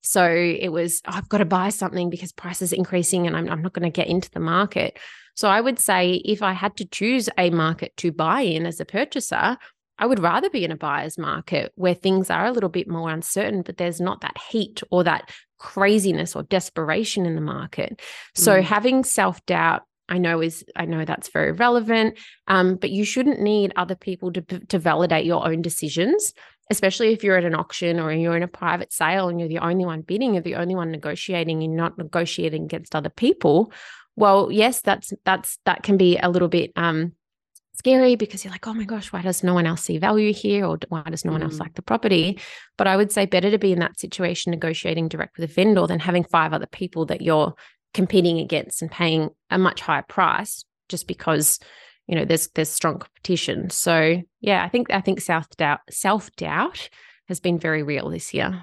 So 0.00 0.26
it 0.26 0.70
was, 0.70 1.02
oh, 1.06 1.12
I've 1.12 1.28
got 1.28 1.38
to 1.38 1.44
buy 1.44 1.68
something 1.68 2.08
because 2.08 2.32
prices 2.32 2.72
increasing 2.72 3.26
and 3.26 3.36
I'm, 3.36 3.50
I'm 3.50 3.60
not 3.60 3.74
going 3.74 3.84
to 3.84 3.94
get 3.94 4.08
into 4.08 4.30
the 4.30 4.40
market. 4.40 4.98
So 5.34 5.50
I 5.50 5.60
would 5.60 5.78
say 5.78 6.14
if 6.24 6.42
I 6.42 6.54
had 6.54 6.74
to 6.78 6.86
choose 6.86 7.28
a 7.36 7.50
market 7.50 7.94
to 7.98 8.12
buy 8.12 8.40
in 8.40 8.64
as 8.64 8.80
a 8.80 8.86
purchaser, 8.86 9.58
I 9.98 10.06
would 10.06 10.20
rather 10.20 10.48
be 10.48 10.64
in 10.64 10.72
a 10.72 10.78
buyer's 10.78 11.18
market 11.18 11.70
where 11.74 11.92
things 11.92 12.30
are 12.30 12.46
a 12.46 12.52
little 12.52 12.70
bit 12.70 12.88
more 12.88 13.10
uncertain, 13.10 13.60
but 13.60 13.76
there's 13.76 14.00
not 14.00 14.22
that 14.22 14.38
heat 14.50 14.82
or 14.90 15.04
that 15.04 15.30
craziness 15.58 16.34
or 16.34 16.44
desperation 16.44 17.26
in 17.26 17.34
the 17.34 17.42
market. 17.42 18.00
So 18.34 18.58
mm. 18.58 18.62
having 18.62 19.04
self 19.04 19.44
doubt 19.44 19.82
I 20.10 20.18
know 20.18 20.42
is 20.42 20.64
I 20.76 20.84
know 20.84 21.04
that's 21.04 21.30
very 21.30 21.52
relevant, 21.52 22.18
um, 22.48 22.76
but 22.76 22.90
you 22.90 23.04
shouldn't 23.04 23.40
need 23.40 23.72
other 23.76 23.94
people 23.94 24.32
to 24.32 24.42
to 24.42 24.78
validate 24.78 25.24
your 25.24 25.46
own 25.46 25.62
decisions, 25.62 26.34
especially 26.70 27.12
if 27.12 27.24
you're 27.24 27.36
at 27.36 27.44
an 27.44 27.54
auction 27.54 28.00
or 28.00 28.12
you're 28.12 28.36
in 28.36 28.42
a 28.42 28.48
private 28.48 28.92
sale 28.92 29.28
and 29.28 29.38
you're 29.38 29.48
the 29.48 29.58
only 29.58 29.84
one 29.84 30.02
bidding, 30.02 30.34
you're 30.34 30.42
the 30.42 30.56
only 30.56 30.74
one 30.74 30.90
negotiating, 30.90 31.62
you're 31.62 31.72
not 31.72 31.96
negotiating 31.96 32.64
against 32.64 32.94
other 32.94 33.10
people. 33.10 33.72
Well, 34.16 34.50
yes, 34.50 34.82
that's 34.82 35.12
that's 35.24 35.58
that 35.64 35.82
can 35.82 35.96
be 35.96 36.18
a 36.18 36.28
little 36.28 36.48
bit 36.48 36.72
um, 36.76 37.12
scary 37.80 38.14
because 38.14 38.44
you're 38.44 38.52
like, 38.52 38.66
oh 38.66 38.74
my 38.74 38.84
gosh, 38.84 39.12
why 39.12 39.22
does 39.22 39.42
no 39.42 39.54
one 39.54 39.66
else 39.66 39.82
see 39.82 39.98
value 39.98 40.32
here, 40.32 40.66
or 40.66 40.78
why 40.88 41.02
does 41.04 41.24
no 41.24 41.32
one 41.32 41.42
else 41.42 41.56
mm. 41.56 41.60
like 41.60 41.74
the 41.74 41.82
property? 41.82 42.38
But 42.76 42.86
I 42.86 42.96
would 42.96 43.10
say 43.10 43.26
better 43.26 43.50
to 43.50 43.58
be 43.58 43.72
in 43.72 43.78
that 43.78 43.98
situation 43.98 44.50
negotiating 44.50 45.08
direct 45.08 45.38
with 45.38 45.50
a 45.50 45.52
vendor 45.52 45.86
than 45.86 46.00
having 46.00 46.24
five 46.24 46.52
other 46.52 46.66
people 46.66 47.06
that 47.06 47.22
you're 47.22 47.54
competing 47.94 48.38
against 48.38 48.82
and 48.82 48.90
paying 48.90 49.30
a 49.50 49.58
much 49.58 49.80
higher 49.80 50.04
price 50.08 50.64
just 50.88 51.06
because 51.06 51.58
you 52.06 52.16
know 52.16 52.24
there's 52.24 52.48
there's 52.54 52.68
strong 52.68 52.98
competition. 52.98 53.70
So 53.70 54.22
yeah 54.40 54.64
i 54.64 54.68
think 54.68 54.90
i 54.90 55.00
think 55.00 55.20
self 55.20 55.48
doubt 55.50 55.80
self 55.90 56.30
doubt 56.36 56.88
has 57.28 57.40
been 57.40 57.58
very 57.58 57.82
real 57.82 58.10
this 58.10 58.34
year. 58.34 58.50
Yeah 58.50 58.62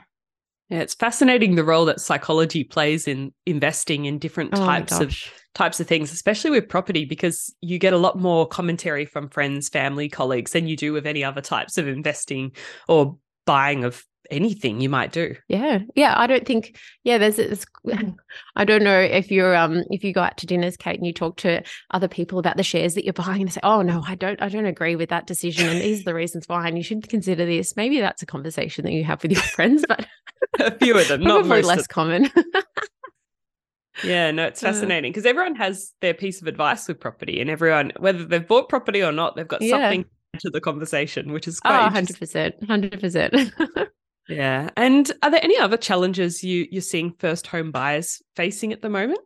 it's 0.69 0.93
fascinating 0.93 1.55
the 1.55 1.63
role 1.63 1.85
that 1.85 2.01
psychology 2.01 2.63
plays 2.63 3.07
in 3.07 3.33
investing 3.45 4.05
in 4.05 4.19
different 4.19 4.51
oh 4.53 4.57
types 4.57 4.99
of 4.99 5.15
types 5.55 5.79
of 5.79 5.87
things 5.87 6.11
especially 6.11 6.51
with 6.51 6.67
property 6.67 7.05
because 7.05 7.55
you 7.61 7.79
get 7.79 7.93
a 7.93 7.97
lot 7.97 8.19
more 8.19 8.45
commentary 8.45 9.05
from 9.05 9.29
friends 9.29 9.69
family 9.69 10.09
colleagues 10.09 10.51
than 10.51 10.67
you 10.67 10.75
do 10.75 10.91
with 10.91 11.07
any 11.07 11.23
other 11.23 11.41
types 11.41 11.77
of 11.77 11.87
investing 11.87 12.51
or 12.87 13.17
buying 13.45 13.85
of 13.85 14.03
anything 14.31 14.81
you 14.81 14.89
might 14.89 15.11
do. 15.11 15.35
Yeah. 15.47 15.79
Yeah. 15.95 16.13
I 16.17 16.27
don't 16.27 16.45
think, 16.45 16.77
yeah, 17.03 17.17
there's, 17.17 17.39
it's, 17.39 17.65
I 18.55 18.65
don't 18.65 18.83
know 18.83 18.99
if 18.99 19.31
you're, 19.31 19.55
um, 19.55 19.83
if 19.89 20.03
you 20.03 20.13
go 20.13 20.21
out 20.21 20.37
to 20.37 20.45
dinners, 20.45 20.77
Kate, 20.77 20.97
and 20.97 21.05
you 21.05 21.13
talk 21.13 21.37
to 21.37 21.63
other 21.91 22.07
people 22.07 22.39
about 22.39 22.57
the 22.57 22.63
shares 22.63 22.95
that 22.95 23.03
you're 23.03 23.13
buying 23.13 23.41
and 23.41 23.49
they 23.49 23.53
say, 23.53 23.61
oh, 23.63 23.81
no, 23.81 24.03
I 24.05 24.15
don't, 24.15 24.41
I 24.41 24.49
don't 24.49 24.65
agree 24.65 24.95
with 24.95 25.09
that 25.09 25.27
decision. 25.27 25.67
And 25.67 25.81
these 25.81 26.01
are 26.01 26.05
the 26.05 26.13
reasons 26.13 26.47
why. 26.47 26.67
And 26.67 26.77
you 26.77 26.83
should 26.83 27.07
consider 27.09 27.45
this. 27.45 27.75
Maybe 27.75 27.99
that's 27.99 28.21
a 28.21 28.27
conversation 28.27 28.85
that 28.85 28.93
you 28.93 29.03
have 29.03 29.21
with 29.21 29.31
your 29.31 29.41
friends, 29.55 29.85
but 29.87 30.05
a 30.59 30.77
few 30.77 30.97
of 30.97 31.07
them, 31.07 31.21
not 31.21 31.41
probably 31.41 31.61
less 31.63 31.81
of- 31.81 31.89
common. 31.89 32.29
yeah, 34.03 34.31
no, 34.31 34.45
it's 34.45 34.63
uh. 34.63 34.67
fascinating 34.67 35.11
because 35.11 35.25
everyone 35.25 35.55
has 35.55 35.93
their 36.01 36.13
piece 36.13 36.41
of 36.41 36.47
advice 36.47 36.87
with 36.87 36.99
property, 36.99 37.41
and 37.41 37.49
everyone, 37.49 37.91
whether 37.97 38.25
they've 38.25 38.47
bought 38.47 38.69
property 38.69 39.03
or 39.03 39.11
not, 39.11 39.35
they've 39.35 39.47
got 39.47 39.61
yeah. 39.61 39.71
something 39.71 40.05
to 40.39 40.49
the 40.49 40.61
conversation, 40.61 41.31
which 41.31 41.47
is 41.47 41.59
quite 41.59 41.87
oh, 41.87 41.89
100%. 41.89 42.63
100%. 42.63 43.87
Yeah. 44.27 44.69
And 44.75 45.09
are 45.23 45.31
there 45.31 45.43
any 45.43 45.57
other 45.57 45.77
challenges 45.77 46.43
you 46.43 46.67
you're 46.69 46.81
seeing 46.81 47.13
first 47.19 47.47
home 47.47 47.71
buyers 47.71 48.21
facing 48.35 48.73
at 48.73 48.81
the 48.81 48.89
moment? 48.89 49.19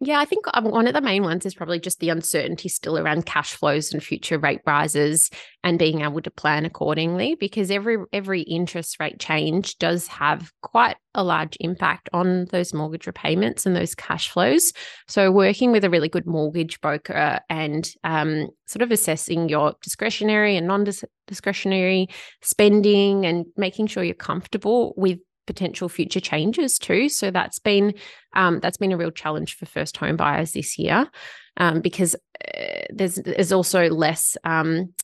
Yeah, 0.00 0.18
I 0.20 0.24
think 0.24 0.44
um, 0.54 0.64
one 0.64 0.86
of 0.86 0.94
the 0.94 1.00
main 1.00 1.22
ones 1.22 1.46
is 1.46 1.54
probably 1.54 1.80
just 1.80 2.00
the 2.00 2.08
uncertainty 2.10 2.68
still 2.68 2.98
around 2.98 3.26
cash 3.26 3.54
flows 3.54 3.92
and 3.92 4.02
future 4.02 4.38
rate 4.38 4.60
rises 4.66 5.30
and 5.64 5.78
being 5.78 6.02
able 6.02 6.20
to 6.22 6.30
plan 6.30 6.64
accordingly 6.64 7.34
because 7.34 7.70
every 7.70 7.98
every 8.12 8.42
interest 8.42 8.96
rate 9.00 9.18
change 9.18 9.76
does 9.78 10.06
have 10.06 10.52
quite 10.62 10.96
a 11.14 11.24
large 11.24 11.56
impact 11.60 12.08
on 12.12 12.46
those 12.46 12.72
mortgage 12.72 13.06
repayments 13.06 13.66
and 13.66 13.74
those 13.74 13.94
cash 13.94 14.30
flows. 14.30 14.72
So 15.08 15.32
working 15.32 15.72
with 15.72 15.84
a 15.84 15.90
really 15.90 16.08
good 16.08 16.26
mortgage 16.26 16.80
broker 16.80 17.40
and 17.50 17.90
um, 18.04 18.48
sort 18.66 18.82
of 18.82 18.92
assessing 18.92 19.48
your 19.48 19.74
discretionary 19.82 20.56
and 20.56 20.66
non-discretionary 20.66 22.08
spending 22.42 23.26
and 23.26 23.46
making 23.56 23.88
sure 23.88 24.04
you're 24.04 24.14
comfortable 24.14 24.94
with 24.96 25.18
potential 25.48 25.88
future 25.88 26.20
changes 26.20 26.78
too. 26.78 27.08
So 27.08 27.30
that's 27.32 27.58
been 27.58 27.94
um, 28.34 28.60
that's 28.60 28.76
been 28.76 28.92
a 28.92 28.96
real 28.96 29.10
challenge 29.10 29.56
for 29.56 29.66
first 29.66 29.96
home 29.96 30.16
buyers 30.16 30.52
this 30.52 30.78
year 30.78 31.10
um, 31.56 31.80
because 31.80 32.14
uh, 32.14 32.84
there's 32.90 33.16
there's 33.16 33.50
also 33.50 33.88
less 33.88 34.36
um, 34.44 34.94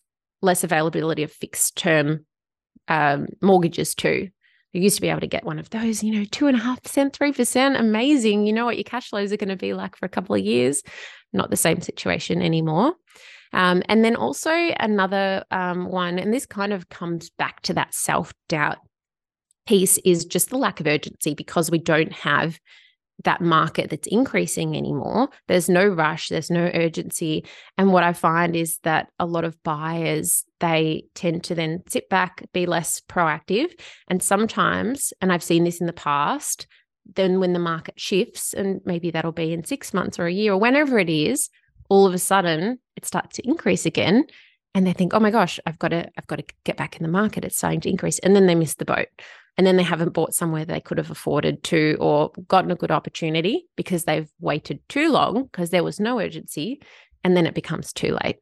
less 0.42 0.62
availability 0.62 1.22
of 1.22 1.32
fixed 1.32 1.76
term 1.76 2.26
um, 2.86 3.26
mortgages 3.40 3.94
too. 3.94 4.28
You 4.74 4.82
used 4.82 4.96
to 4.96 5.02
be 5.02 5.08
able 5.08 5.20
to 5.20 5.26
get 5.26 5.44
one 5.44 5.58
of 5.58 5.70
those, 5.70 6.02
you 6.02 6.12
know, 6.12 6.24
two 6.30 6.46
and 6.46 6.56
a 6.56 6.60
half 6.60 6.82
percent, 6.82 7.16
three 7.16 7.32
percent, 7.32 7.76
amazing. 7.76 8.46
You 8.46 8.52
know 8.52 8.66
what 8.66 8.76
your 8.76 8.84
cash 8.84 9.08
flows 9.08 9.32
are 9.32 9.38
going 9.38 9.48
to 9.48 9.56
be 9.56 9.72
like 9.72 9.96
for 9.96 10.04
a 10.04 10.10
couple 10.10 10.34
of 10.34 10.42
years. 10.42 10.82
Not 11.32 11.50
the 11.50 11.56
same 11.56 11.80
situation 11.80 12.42
anymore. 12.42 12.94
Um, 13.54 13.82
and 13.88 14.04
then 14.04 14.16
also 14.16 14.50
another 14.52 15.44
um, 15.50 15.86
one, 15.88 16.18
and 16.18 16.34
this 16.34 16.44
kind 16.44 16.72
of 16.72 16.88
comes 16.88 17.30
back 17.30 17.62
to 17.62 17.74
that 17.74 17.94
self 17.94 18.34
doubt 18.48 18.78
piece 19.66 19.98
is 19.98 20.24
just 20.24 20.50
the 20.50 20.58
lack 20.58 20.80
of 20.80 20.86
urgency 20.86 21.34
because 21.34 21.70
we 21.70 21.78
don't 21.78 22.12
have 22.12 22.58
that 23.22 23.40
market 23.40 23.90
that's 23.90 24.08
increasing 24.08 24.76
anymore. 24.76 25.28
There's 25.46 25.68
no 25.68 25.86
rush, 25.86 26.28
there's 26.28 26.50
no 26.50 26.70
urgency. 26.74 27.44
And 27.78 27.92
what 27.92 28.02
I 28.02 28.12
find 28.12 28.56
is 28.56 28.78
that 28.82 29.08
a 29.18 29.26
lot 29.26 29.44
of 29.44 29.62
buyers, 29.62 30.44
they 30.58 31.04
tend 31.14 31.44
to 31.44 31.54
then 31.54 31.82
sit 31.88 32.08
back, 32.08 32.44
be 32.52 32.66
less 32.66 33.00
proactive. 33.08 33.70
And 34.08 34.22
sometimes, 34.22 35.12
and 35.20 35.32
I've 35.32 35.44
seen 35.44 35.64
this 35.64 35.80
in 35.80 35.86
the 35.86 35.92
past, 35.92 36.66
then 37.14 37.38
when 37.38 37.52
the 37.52 37.58
market 37.58 38.00
shifts, 38.00 38.52
and 38.52 38.80
maybe 38.84 39.10
that'll 39.10 39.32
be 39.32 39.52
in 39.52 39.64
six 39.64 39.94
months 39.94 40.18
or 40.18 40.26
a 40.26 40.32
year 40.32 40.52
or 40.52 40.58
whenever 40.58 40.98
it 40.98 41.10
is, 41.10 41.50
all 41.88 42.06
of 42.06 42.14
a 42.14 42.18
sudden 42.18 42.78
it 42.96 43.04
starts 43.04 43.36
to 43.36 43.46
increase 43.46 43.86
again. 43.86 44.24
And 44.74 44.84
they 44.84 44.92
think, 44.92 45.14
oh 45.14 45.20
my 45.20 45.30
gosh, 45.30 45.60
I've 45.66 45.78
got 45.78 45.88
to, 45.88 46.08
I've 46.18 46.26
got 46.26 46.36
to 46.36 46.44
get 46.64 46.76
back 46.76 46.96
in 46.96 47.04
the 47.04 47.08
market. 47.08 47.44
It's 47.44 47.56
starting 47.56 47.80
to 47.82 47.90
increase. 47.90 48.18
And 48.18 48.34
then 48.34 48.46
they 48.46 48.56
miss 48.56 48.74
the 48.74 48.84
boat 48.84 49.06
and 49.56 49.66
then 49.66 49.76
they 49.76 49.82
haven't 49.82 50.12
bought 50.12 50.34
somewhere 50.34 50.64
they 50.64 50.80
could 50.80 50.98
have 50.98 51.10
afforded 51.10 51.62
to 51.64 51.96
or 52.00 52.32
gotten 52.48 52.70
a 52.70 52.76
good 52.76 52.90
opportunity 52.90 53.66
because 53.76 54.04
they've 54.04 54.30
waited 54.40 54.80
too 54.88 55.10
long 55.10 55.44
because 55.44 55.70
there 55.70 55.84
was 55.84 56.00
no 56.00 56.20
urgency 56.20 56.80
and 57.22 57.36
then 57.36 57.46
it 57.46 57.54
becomes 57.54 57.92
too 57.92 58.16
late. 58.22 58.38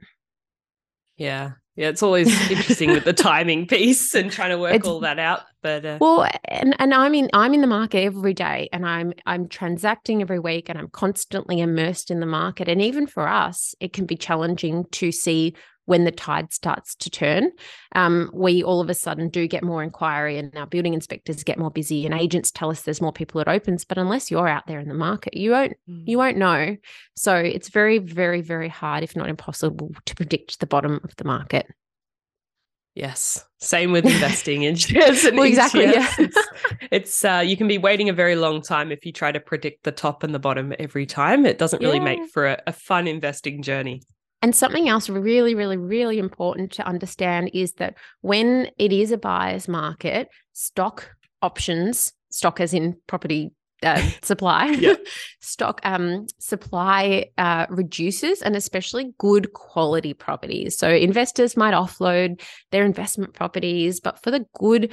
Yeah. 1.16 1.53
Yeah 1.77 1.88
it's 1.88 2.03
always 2.03 2.29
interesting 2.51 2.90
with 2.90 3.05
the 3.05 3.12
timing 3.12 3.66
piece 3.66 4.14
and 4.14 4.31
trying 4.31 4.51
to 4.51 4.59
work 4.59 4.75
it's, 4.75 4.87
all 4.87 5.01
that 5.01 5.18
out 5.18 5.40
but 5.62 5.85
uh... 5.87 5.96
well 6.01 6.29
and, 6.44 6.75
and 6.79 6.92
i'm 6.92 7.14
in 7.14 7.31
i'm 7.33 7.55
in 7.55 7.62
the 7.62 7.66
market 7.66 8.01
every 8.01 8.35
day 8.35 8.68
and 8.75 8.87
i'm 8.87 9.14
i'm 9.25 9.48
transacting 9.48 10.20
every 10.20 10.38
week 10.38 10.68
and 10.68 10.79
i'm 10.79 10.88
constantly 10.88 11.61
immersed 11.61 12.11
in 12.11 12.20
the 12.20 12.27
market 12.27 12.68
and 12.68 12.83
even 12.83 13.07
for 13.07 13.27
us 13.27 13.75
it 13.81 13.94
can 13.94 14.05
be 14.05 14.16
challenging 14.16 14.85
to 14.92 15.11
see 15.11 15.55
when 15.86 16.04
the 16.04 16.10
tide 16.10 16.52
starts 16.52 16.94
to 16.96 17.10
turn, 17.10 17.50
um, 17.94 18.30
we 18.32 18.62
all 18.62 18.80
of 18.80 18.88
a 18.88 18.94
sudden 18.94 19.28
do 19.28 19.46
get 19.46 19.62
more 19.62 19.82
inquiry 19.82 20.38
and 20.38 20.56
our 20.56 20.66
building 20.66 20.94
inspectors 20.94 21.42
get 21.42 21.58
more 21.58 21.70
busy 21.70 22.06
and 22.06 22.14
agents 22.14 22.50
tell 22.50 22.70
us 22.70 22.82
there's 22.82 23.00
more 23.00 23.12
people 23.12 23.40
at 23.40 23.48
opens. 23.48 23.84
But 23.84 23.98
unless 23.98 24.30
you're 24.30 24.48
out 24.48 24.66
there 24.66 24.80
in 24.80 24.88
the 24.88 24.94
market, 24.94 25.36
you 25.36 25.50
won't 25.50 25.74
mm. 25.88 26.04
you 26.06 26.18
won't 26.18 26.36
know. 26.36 26.76
So 27.16 27.36
it's 27.36 27.68
very, 27.68 27.98
very, 27.98 28.40
very 28.40 28.68
hard, 28.68 29.02
if 29.02 29.16
not 29.16 29.28
impossible, 29.28 29.90
to 30.06 30.14
predict 30.14 30.60
the 30.60 30.66
bottom 30.66 31.00
of 31.02 31.14
the 31.16 31.24
market. 31.24 31.66
Yes. 32.94 33.42
Same 33.58 33.90
with 33.92 34.04
investing 34.04 34.62
in 34.64 34.74
shares 34.76 35.24
Well, 35.24 35.44
exactly, 35.44 35.86
ETFs. 35.86 35.94
yeah. 35.94 36.14
It's, 36.18 36.48
it's 36.90 37.24
uh, 37.24 37.42
you 37.44 37.56
can 37.56 37.66
be 37.66 37.78
waiting 37.78 38.08
a 38.10 38.12
very 38.12 38.36
long 38.36 38.60
time 38.60 38.92
if 38.92 39.06
you 39.06 39.12
try 39.12 39.32
to 39.32 39.40
predict 39.40 39.84
the 39.84 39.92
top 39.92 40.22
and 40.22 40.34
the 40.34 40.38
bottom 40.38 40.74
every 40.78 41.06
time. 41.06 41.46
It 41.46 41.58
doesn't 41.58 41.80
really 41.80 41.96
Yeah. 41.98 42.04
make 42.04 42.30
for 42.30 42.46
a, 42.46 42.62
a 42.66 42.72
fun 42.72 43.06
investing 43.08 43.62
journey. 43.62 44.02
And 44.42 44.55
something 44.57 44.88
else 44.88 45.09
really, 45.09 45.55
really, 45.55 45.76
really 45.76 46.18
important 46.18 46.72
to 46.72 46.87
understand 46.87 47.50
is 47.55 47.74
that 47.74 47.94
when 48.20 48.68
it 48.76 48.92
is 48.92 49.12
a 49.12 49.18
buyer's 49.18 49.68
market, 49.68 50.28
stock 50.52 51.14
options, 51.40 52.12
stock 52.31 52.61
as 52.61 52.74
in 52.74 52.96
property 53.07 53.52
uh, 53.85 54.02
supply, 54.22 54.66
Yeah. 54.66 54.94
stock 55.40 55.81
um, 55.85 56.26
supply 56.38 57.26
uh, 57.38 57.66
reduces, 57.70 58.42
and 58.42 58.57
especially 58.57 59.12
good 59.18 59.52
quality 59.52 60.12
properties. 60.12 60.76
So 60.76 60.88
investors 60.88 61.57
might 61.57 61.74
offload 61.74 62.42
their 62.72 62.85
investment 62.85 63.35
properties, 63.35 64.00
but 64.00 64.22
for 64.22 64.31
the 64.33 64.44
good 64.59 64.92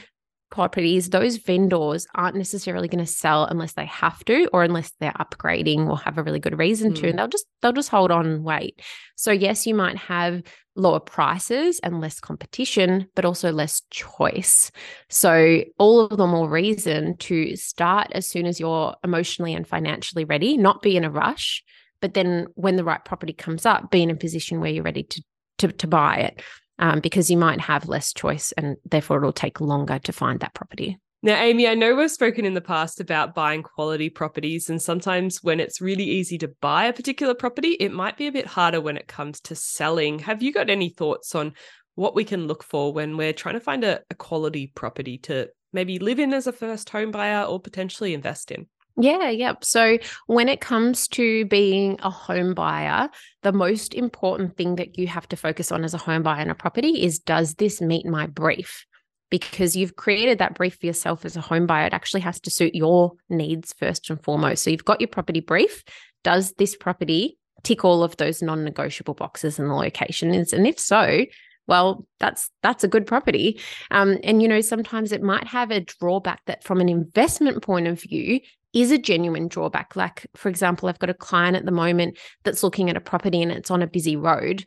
properties, 0.50 1.10
those 1.10 1.38
vendors 1.38 2.08
aren't 2.16 2.36
necessarily 2.36 2.88
going 2.88 3.04
to 3.06 3.12
sell 3.12 3.46
unless 3.46 3.74
they 3.74 3.86
have 3.86 4.24
to, 4.26 4.48
or 4.54 4.64
unless 4.64 4.92
they're 5.00 5.14
upgrading 5.14 5.88
or 5.88 5.98
have 6.00 6.18
a 6.18 6.24
really 6.24 6.40
good 6.40 6.58
reason 6.58 6.94
to, 6.96 7.02
Mm. 7.04 7.10
and 7.12 7.20
they'll 7.20 7.28
just 7.28 7.46
they'll 7.62 7.74
just 7.74 7.90
hold 7.90 8.12
on 8.12 8.26
and 8.26 8.44
wait. 8.44 8.82
So 9.16 9.32
yes, 9.32 9.68
you 9.68 9.76
might 9.76 9.98
have 9.98 10.42
lower 10.76 11.00
prices 11.00 11.80
and 11.84 12.00
less 12.00 12.20
competition, 12.20 13.08
but 13.16 13.26
also 13.26 13.52
less 13.52 13.82
choice. 13.92 14.72
So 15.10 15.64
all 15.78 16.02
of 16.02 16.18
the 16.18 16.28
more 16.28 16.50
reason 16.50 17.18
to 17.18 17.56
start 17.58 18.08
as 18.14 18.26
soon 18.28 18.46
as 18.46 18.60
you're 18.60 18.96
emotionally 19.04 19.54
and 19.54 19.68
financially 19.68 20.24
ready, 20.24 20.58
not 20.58 20.82
be 20.82 20.96
in 20.96 21.04
a 21.04 21.12
rush, 21.12 21.64
but 22.02 22.14
then 22.14 22.48
when 22.56 22.78
the 22.78 22.84
right 22.86 23.04
property 23.04 23.34
comes 23.34 23.66
up, 23.66 23.92
be 23.92 24.02
in 24.02 24.10
a 24.10 24.16
position 24.16 24.62
where 24.62 24.72
you're 24.72 24.84
ready 24.84 25.04
to 25.04 25.24
to, 25.58 25.68
to 25.74 25.88
buy 25.88 26.16
it. 26.16 26.42
Um, 26.82 27.02
because 27.02 27.30
you 27.30 27.36
might 27.36 27.60
have 27.60 27.90
less 27.90 28.14
choice 28.14 28.54
and 28.54 28.78
therefore 28.86 29.18
it'll 29.18 29.34
take 29.34 29.60
longer 29.60 30.00
to 30.00 30.14
find 30.14 30.40
that 30.40 30.54
property. 30.54 30.98
Now, 31.22 31.36
Amy, 31.36 31.68
I 31.68 31.76
know 31.76 31.94
we've 31.94 32.10
spoken 32.10 32.46
in 32.46 32.54
the 32.54 32.62
past 32.62 33.02
about 33.02 33.36
buying 33.36 33.62
quality 33.62 34.10
properties, 34.10 34.70
and 34.70 34.82
sometimes 34.82 35.44
when 35.44 35.60
it's 35.60 35.82
really 35.82 36.06
easy 36.06 36.38
to 36.38 36.48
buy 36.62 36.86
a 36.86 36.94
particular 36.94 37.34
property, 37.34 37.72
it 37.72 37.92
might 37.92 38.16
be 38.16 38.28
a 38.28 38.32
bit 38.32 38.46
harder 38.46 38.80
when 38.80 38.96
it 38.96 39.10
comes 39.10 39.42
to 39.42 39.56
selling. 39.56 40.20
Have 40.20 40.42
you 40.42 40.54
got 40.54 40.70
any 40.70 40.88
thoughts 40.88 41.36
on 41.36 41.56
what 41.96 42.16
we 42.16 42.24
can 42.24 42.48
look 42.48 42.64
for 42.64 42.94
when 42.94 43.18
we're 43.18 43.34
trying 43.34 43.56
to 43.56 43.60
find 43.60 43.84
a, 43.84 44.00
a 44.10 44.16
quality 44.16 44.72
property 44.74 45.18
to 45.18 45.50
maybe 45.74 46.00
live 46.00 46.20
in 46.20 46.34
as 46.34 46.48
a 46.48 46.54
first 46.54 46.90
home 46.90 47.12
buyer 47.12 47.44
or 47.44 47.60
potentially 47.60 48.14
invest 48.14 48.52
in? 48.52 48.68
Yeah, 49.02 49.30
yep. 49.30 49.64
So 49.64 49.98
when 50.28 50.50
it 50.50 50.60
comes 50.60 51.08
to 51.10 51.46
being 51.46 51.98
a 52.04 52.10
home 52.10 52.54
buyer, 52.54 53.10
the 53.44 53.54
most 53.54 53.94
important 53.94 54.58
thing 54.58 54.76
that 54.76 54.98
you 54.98 55.08
have 55.08 55.28
to 55.30 55.38
focus 55.38 55.72
on 55.72 55.86
as 55.86 55.94
a 55.94 55.98
home 55.98 56.22
buyer 56.22 56.42
in 56.42 56.50
a 56.50 56.56
property 56.56 57.02
is 57.02 57.18
does 57.20 57.56
this 57.56 57.80
meet 57.80 58.06
my 58.06 58.28
brief? 58.28 58.86
Because 59.30 59.76
you've 59.76 59.96
created 59.96 60.40
that 60.40 60.56
brief 60.56 60.76
for 60.80 60.86
yourself 60.86 61.24
as 61.24 61.38
a 61.38 61.42
home 61.42 61.66
buyer, 61.66 61.86
it 61.86 61.94
actually 61.94 62.22
has 62.22 62.42
to 62.42 62.52
suit 62.52 62.76
your 62.76 63.14
needs 63.30 63.74
first 63.80 64.10
and 64.10 64.22
foremost. 64.22 64.64
So 64.64 64.70
you've 64.70 64.84
got 64.84 65.00
your 65.00 65.08
property 65.08 65.40
brief. 65.40 65.84
Does 66.26 66.52
this 66.58 66.76
property 66.76 67.38
tick 67.64 67.86
all 67.86 68.04
of 68.04 68.18
those 68.18 68.42
non-negotiable 68.42 69.14
boxes 69.14 69.60
and 69.60 69.70
the 69.70 69.76
location? 69.76 70.34
And 70.34 70.68
if 70.68 70.78
so, 70.78 71.26
well, 71.68 72.06
that's 72.20 72.50
that's 72.64 72.84
a 72.84 72.88
good 72.90 73.06
property. 73.06 73.62
Um, 73.92 74.18
and 74.24 74.42
you 74.42 74.48
know, 74.48 74.60
sometimes 74.60 75.14
it 75.14 75.22
might 75.22 75.46
have 75.46 75.72
a 75.72 75.82
drawback 75.82 76.42
that 76.48 76.64
from 76.64 76.82
an 76.82 76.90
investment 76.90 77.62
point 77.62 77.88
of 77.88 78.02
view 78.02 78.42
is 78.74 78.92
a 78.92 78.98
genuine 78.98 79.48
drawback. 79.48 79.96
Like, 79.96 80.28
for 80.36 80.50
example, 80.50 80.90
I've 80.90 81.00
got 81.00 81.10
a 81.10 81.16
client 81.16 81.56
at 81.56 81.66
the 81.66 81.72
moment 81.72 82.18
that's 82.44 82.64
looking 82.64 82.90
at 82.90 82.98
a 82.98 83.02
property 83.02 83.42
and 83.42 83.52
it's 83.52 83.72
on 83.72 83.82
a 83.82 83.88
busy 83.88 84.16
road. 84.16 84.66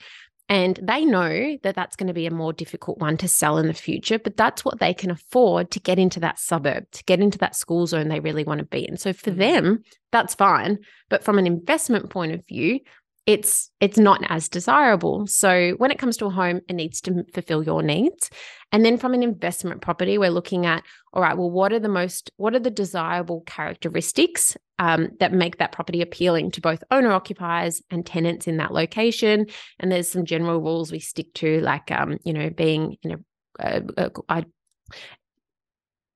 And 0.48 0.78
they 0.82 1.04
know 1.04 1.56
that 1.62 1.74
that's 1.74 1.96
going 1.96 2.08
to 2.08 2.12
be 2.12 2.26
a 2.26 2.30
more 2.30 2.52
difficult 2.52 2.98
one 2.98 3.16
to 3.18 3.28
sell 3.28 3.56
in 3.56 3.68
the 3.68 3.72
future, 3.72 4.18
but 4.18 4.36
that's 4.36 4.64
what 4.64 4.80
they 4.80 4.92
can 4.92 5.10
afford 5.10 5.70
to 5.70 5.80
get 5.80 5.98
into 5.98 6.20
that 6.20 6.38
suburb, 6.38 6.84
to 6.92 7.04
get 7.04 7.20
into 7.20 7.38
that 7.38 7.56
school 7.56 7.86
zone 7.86 8.08
they 8.08 8.20
really 8.20 8.44
want 8.44 8.58
to 8.58 8.66
be 8.66 8.86
in. 8.86 8.96
So 8.98 9.12
for 9.12 9.30
Mhm. 9.30 9.36
them, 9.36 9.82
that's 10.10 10.34
fine. 10.34 10.78
But 11.08 11.24
from 11.24 11.38
an 11.38 11.46
investment 11.46 12.10
point 12.10 12.32
of 12.32 12.46
view, 12.46 12.80
it's 13.26 13.70
it's 13.80 13.98
not 13.98 14.20
as 14.28 14.48
desirable. 14.48 15.26
So 15.26 15.72
when 15.78 15.90
it 15.90 15.98
comes 15.98 16.16
to 16.16 16.26
a 16.26 16.30
home, 16.30 16.60
it 16.68 16.72
needs 16.72 17.00
to 17.02 17.24
fulfill 17.32 17.62
your 17.62 17.82
needs. 17.82 18.30
And 18.72 18.84
then 18.84 18.96
from 18.96 19.14
an 19.14 19.22
investment 19.22 19.80
property, 19.80 20.18
we're 20.18 20.30
looking 20.30 20.66
at 20.66 20.82
all 21.12 21.22
right, 21.22 21.36
well, 21.36 21.50
what 21.50 21.72
are 21.72 21.78
the 21.78 21.88
most 21.88 22.30
what 22.36 22.54
are 22.54 22.60
the 22.60 22.70
desirable 22.70 23.42
characteristics 23.46 24.56
um, 24.78 25.10
that 25.20 25.32
make 25.32 25.58
that 25.58 25.72
property 25.72 26.02
appealing 26.02 26.50
to 26.52 26.60
both 26.60 26.82
owner 26.90 27.12
occupiers 27.12 27.80
and 27.90 28.04
tenants 28.04 28.48
in 28.48 28.56
that 28.56 28.72
location? 28.72 29.46
And 29.78 29.92
there's 29.92 30.10
some 30.10 30.24
general 30.24 30.60
rules 30.60 30.90
we 30.90 30.98
stick 30.98 31.32
to, 31.34 31.60
like 31.60 31.90
um, 31.92 32.18
you 32.24 32.32
know, 32.32 32.50
being 32.50 32.96
in 33.02 33.12
a 33.12 33.18
uh, 33.60 33.80
uh, 33.96 34.08
I 34.28 34.44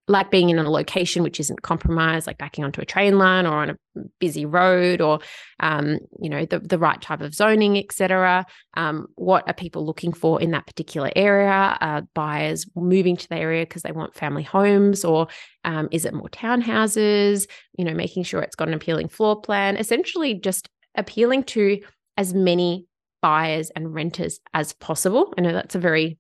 like 0.09 0.31
being 0.31 0.51
in 0.51 0.59
a 0.59 0.71
location 0.71 1.23
which 1.23 1.41
isn't 1.41 1.63
compromised, 1.63 2.27
like 2.27 2.39
backing 2.39 2.65
onto 2.65 2.81
a 2.81 2.85
train 2.85 3.19
line 3.19 3.45
or 3.45 3.55
on 3.55 3.71
a 3.71 3.77
busy 4.21 4.47
road, 4.47 5.01
or 5.01 5.19
um, 5.61 5.99
you 6.21 6.31
know 6.31 6.45
the 6.45 6.61
the 6.61 6.79
right 6.79 7.01
type 7.01 7.21
of 7.21 7.35
zoning, 7.35 7.77
etc. 7.77 8.47
Um, 8.75 9.07
what 9.17 9.47
are 9.49 9.55
people 9.55 9.85
looking 9.85 10.13
for 10.13 10.41
in 10.41 10.53
that 10.53 10.67
particular 10.67 11.11
area? 11.17 11.77
Are 11.81 12.03
buyers 12.15 12.67
moving 12.77 13.17
to 13.17 13.29
the 13.29 13.37
area 13.37 13.65
because 13.65 13.83
they 13.83 13.93
want 13.93 14.15
family 14.15 14.45
homes, 14.45 15.05
or 15.05 15.27
um, 15.65 15.89
is 15.91 16.05
it 16.05 16.15
more 16.15 16.29
townhouses? 16.29 17.47
You 17.77 17.85
know, 17.85 17.95
making 17.95 18.23
sure 18.23 18.41
it's 18.43 18.57
got 18.57 18.69
an 18.69 18.75
appealing 18.75 19.09
floor 19.09 19.41
plan. 19.41 19.77
Essentially, 19.77 20.35
just 20.35 20.69
appealing 20.95 21.45
to 21.45 21.81
as 22.17 22.33
many 22.33 22.87
buyers 23.23 23.71
and 23.71 23.93
renters 23.93 24.39
as 24.55 24.73
possible. 24.75 25.35
I 25.37 25.41
know 25.41 25.53
that's 25.53 25.75
a 25.75 25.81
very 25.81 26.19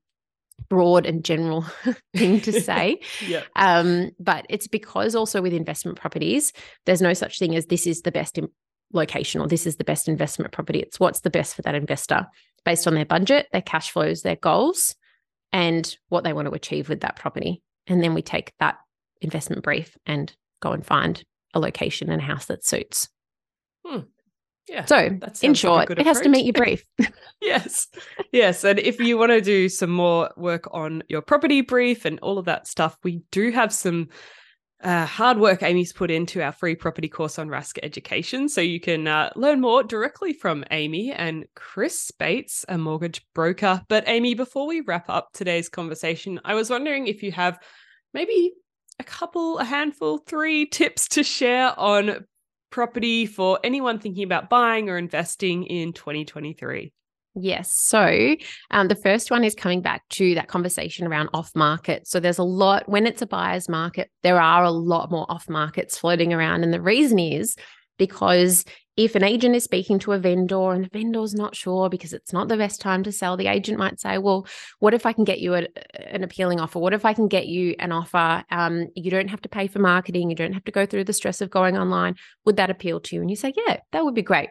broad 0.68 1.06
and 1.06 1.24
general 1.24 1.64
thing 2.16 2.40
to 2.42 2.52
say. 2.60 3.00
Yeah. 3.26 3.42
Um, 3.56 4.10
but 4.18 4.46
it's 4.48 4.66
because 4.68 5.14
also 5.14 5.42
with 5.42 5.52
investment 5.52 5.98
properties, 5.98 6.52
there's 6.84 7.02
no 7.02 7.14
such 7.14 7.38
thing 7.38 7.54
as 7.54 7.66
this 7.66 7.86
is 7.86 8.02
the 8.02 8.12
best 8.12 8.38
in- 8.38 8.48
location 8.92 9.40
or 9.40 9.48
this 9.48 9.66
is 9.66 9.76
the 9.76 9.84
best 9.84 10.08
investment 10.08 10.52
property. 10.52 10.80
It's 10.80 11.00
what's 11.00 11.20
the 11.20 11.30
best 11.30 11.54
for 11.54 11.62
that 11.62 11.74
investor 11.74 12.26
based 12.64 12.86
on 12.86 12.94
their 12.94 13.04
budget, 13.04 13.46
their 13.52 13.62
cash 13.62 13.90
flows, 13.90 14.22
their 14.22 14.36
goals, 14.36 14.96
and 15.52 15.96
what 16.08 16.24
they 16.24 16.32
want 16.32 16.48
to 16.48 16.54
achieve 16.54 16.88
with 16.88 17.00
that 17.00 17.16
property. 17.16 17.62
And 17.86 18.02
then 18.02 18.14
we 18.14 18.22
take 18.22 18.52
that 18.58 18.76
investment 19.20 19.62
brief 19.62 19.96
and 20.04 20.32
go 20.60 20.72
and 20.72 20.84
find 20.84 21.22
a 21.54 21.60
location 21.60 22.10
and 22.10 22.20
a 22.20 22.24
house 22.24 22.46
that 22.46 22.64
suits. 22.64 23.08
Yeah. 24.68 24.84
So, 24.84 24.96
in 24.98 25.20
sounds 25.20 25.42
like 25.42 25.56
short, 25.56 25.98
it 25.98 26.06
has 26.06 26.20
to 26.20 26.28
meet 26.28 26.44
your 26.44 26.52
brief. 26.64 26.84
yes. 27.40 27.86
Yes. 28.32 28.64
And 28.64 28.78
if 28.78 28.98
you 28.98 29.16
want 29.16 29.30
to 29.30 29.40
do 29.40 29.68
some 29.68 29.90
more 29.90 30.30
work 30.36 30.68
on 30.72 31.02
your 31.08 31.22
property 31.22 31.60
brief 31.60 32.04
and 32.04 32.18
all 32.20 32.38
of 32.38 32.46
that 32.46 32.66
stuff, 32.66 32.96
we 33.04 33.22
do 33.30 33.52
have 33.52 33.72
some 33.72 34.08
uh, 34.82 35.06
hard 35.06 35.38
work 35.38 35.62
Amy's 35.62 35.92
put 35.92 36.10
into 36.10 36.42
our 36.42 36.52
free 36.52 36.74
property 36.74 37.08
course 37.08 37.38
on 37.38 37.48
Rask 37.48 37.78
Education. 37.82 38.48
So 38.48 38.60
you 38.60 38.80
can 38.80 39.06
uh, 39.06 39.30
learn 39.36 39.60
more 39.60 39.82
directly 39.82 40.32
from 40.32 40.64
Amy 40.70 41.12
and 41.12 41.46
Chris 41.54 42.10
Bates, 42.10 42.64
a 42.68 42.76
mortgage 42.76 43.24
broker. 43.34 43.82
But 43.88 44.04
Amy, 44.06 44.34
before 44.34 44.66
we 44.66 44.82
wrap 44.82 45.08
up 45.08 45.30
today's 45.32 45.68
conversation, 45.68 46.40
I 46.44 46.54
was 46.54 46.70
wondering 46.70 47.06
if 47.06 47.22
you 47.22 47.32
have 47.32 47.58
maybe 48.12 48.52
a 48.98 49.04
couple, 49.04 49.58
a 49.58 49.64
handful, 49.64 50.18
three 50.18 50.66
tips 50.66 51.08
to 51.08 51.22
share 51.22 51.78
on 51.78 52.26
property 52.70 53.26
for 53.26 53.58
anyone 53.64 53.98
thinking 53.98 54.24
about 54.24 54.48
buying 54.50 54.88
or 54.88 54.98
investing 54.98 55.64
in 55.64 55.92
2023. 55.92 56.92
Yes. 57.38 57.70
So 57.70 58.34
um, 58.70 58.88
the 58.88 58.94
first 58.94 59.30
one 59.30 59.44
is 59.44 59.54
coming 59.54 59.82
back 59.82 60.08
to 60.10 60.34
that 60.36 60.48
conversation 60.48 61.06
around 61.06 61.28
off 61.34 61.50
market. 61.54 62.08
So 62.08 62.18
there's 62.18 62.38
a 62.38 62.42
lot, 62.42 62.88
when 62.88 63.06
it's 63.06 63.20
a 63.20 63.26
buyer's 63.26 63.68
market, 63.68 64.10
there 64.22 64.40
are 64.40 64.64
a 64.64 64.70
lot 64.70 65.10
more 65.10 65.26
off 65.28 65.48
markets 65.48 65.98
floating 65.98 66.32
around. 66.32 66.64
And 66.64 66.72
the 66.72 66.80
reason 66.80 67.18
is 67.18 67.54
because 67.98 68.64
if 68.96 69.14
an 69.14 69.22
agent 69.22 69.54
is 69.54 69.64
speaking 69.64 69.98
to 70.00 70.12
a 70.12 70.18
vendor 70.18 70.72
and 70.72 70.84
the 70.84 70.88
vendor's 70.88 71.34
not 71.34 71.54
sure 71.54 71.90
because 71.90 72.12
it's 72.12 72.32
not 72.32 72.48
the 72.48 72.56
best 72.56 72.80
time 72.80 73.02
to 73.04 73.12
sell, 73.12 73.36
the 73.36 73.46
agent 73.46 73.78
might 73.78 74.00
say, 74.00 74.18
Well, 74.18 74.46
what 74.78 74.94
if 74.94 75.04
I 75.04 75.12
can 75.12 75.24
get 75.24 75.40
you 75.40 75.54
a, 75.54 75.66
an 76.10 76.24
appealing 76.24 76.60
offer? 76.60 76.78
What 76.78 76.94
if 76.94 77.04
I 77.04 77.12
can 77.12 77.28
get 77.28 77.46
you 77.46 77.74
an 77.78 77.92
offer? 77.92 78.42
Um, 78.50 78.88
you 78.94 79.10
don't 79.10 79.28
have 79.28 79.42
to 79.42 79.48
pay 79.48 79.66
for 79.66 79.80
marketing, 79.80 80.30
you 80.30 80.36
don't 80.36 80.54
have 80.54 80.64
to 80.64 80.72
go 80.72 80.86
through 80.86 81.04
the 81.04 81.12
stress 81.12 81.40
of 81.40 81.50
going 81.50 81.76
online. 81.76 82.16
Would 82.46 82.56
that 82.56 82.70
appeal 82.70 83.00
to 83.00 83.14
you? 83.16 83.20
And 83.20 83.30
you 83.30 83.36
say, 83.36 83.52
Yeah, 83.54 83.80
that 83.92 84.04
would 84.04 84.14
be 84.14 84.22
great. 84.22 84.48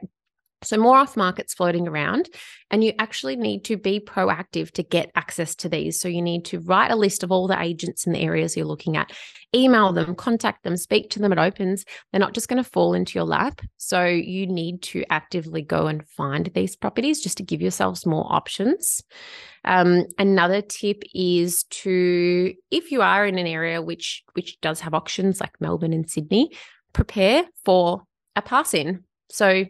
So, 0.64 0.78
more 0.78 0.98
off 0.98 1.18
markets 1.18 1.54
floating 1.54 1.88
around, 1.88 2.30
and 2.72 2.84
you 2.84 2.94
actually 2.98 3.36
need 3.36 3.66
to 3.66 3.78
be 3.78 4.00
proactive 4.00 4.72
to 4.72 4.84
get 4.84 5.12
access 5.16 5.56
to 5.58 5.70
these. 5.70 6.00
So, 6.00 6.08
you 6.08 6.22
need 6.22 6.46
to 6.46 6.60
write 6.60 6.92
a 6.92 6.96
list 6.96 7.24
of 7.24 7.32
all 7.32 7.48
the 7.48 7.62
agents 7.62 8.08
in 8.08 8.14
the 8.14 8.22
areas 8.22 8.56
you're 8.56 8.66
looking 8.66 8.98
at, 8.98 9.12
email 9.54 9.94
them, 9.94 10.16
contact 10.16 10.64
them, 10.64 10.78
speak 10.78 11.10
to 11.12 11.20
them. 11.20 11.32
It 11.32 11.38
opens. 11.38 11.86
They're 12.12 12.20
not 12.20 12.34
just 12.34 12.48
going 12.48 12.64
to 12.64 12.70
fall 12.70 12.94
into 12.94 13.18
your 13.18 13.26
lap. 13.26 13.62
So, 13.78 14.06
you 14.06 14.48
need 14.48 14.82
to 14.84 15.04
actively 15.10 15.62
go 15.62 15.88
and 15.88 16.08
find 16.08 16.50
these 16.54 16.76
properties 16.76 17.22
just 17.22 17.38
to 17.38 17.44
give 17.44 17.62
yourselves 17.62 18.06
more 18.06 18.26
options. 18.32 19.02
Um, 19.66 20.06
another 20.18 20.62
tip 20.62 21.04
is 21.14 21.64
to, 21.66 22.54
if 22.72 22.92
you 22.92 23.02
are 23.02 23.26
in 23.26 23.38
an 23.38 23.48
area 23.48 23.82
which 23.82 24.24
which 24.34 24.60
does 24.62 24.80
have 24.82 24.94
auctions 24.94 25.40
like 25.42 25.60
Melbourne 25.60 25.94
and 25.94 26.10
Sydney, 26.10 26.52
prepare 26.94 27.44
for 27.66 28.04
a 28.36 28.42
pass 28.42 28.74
in. 28.74 29.04
So 29.30 29.66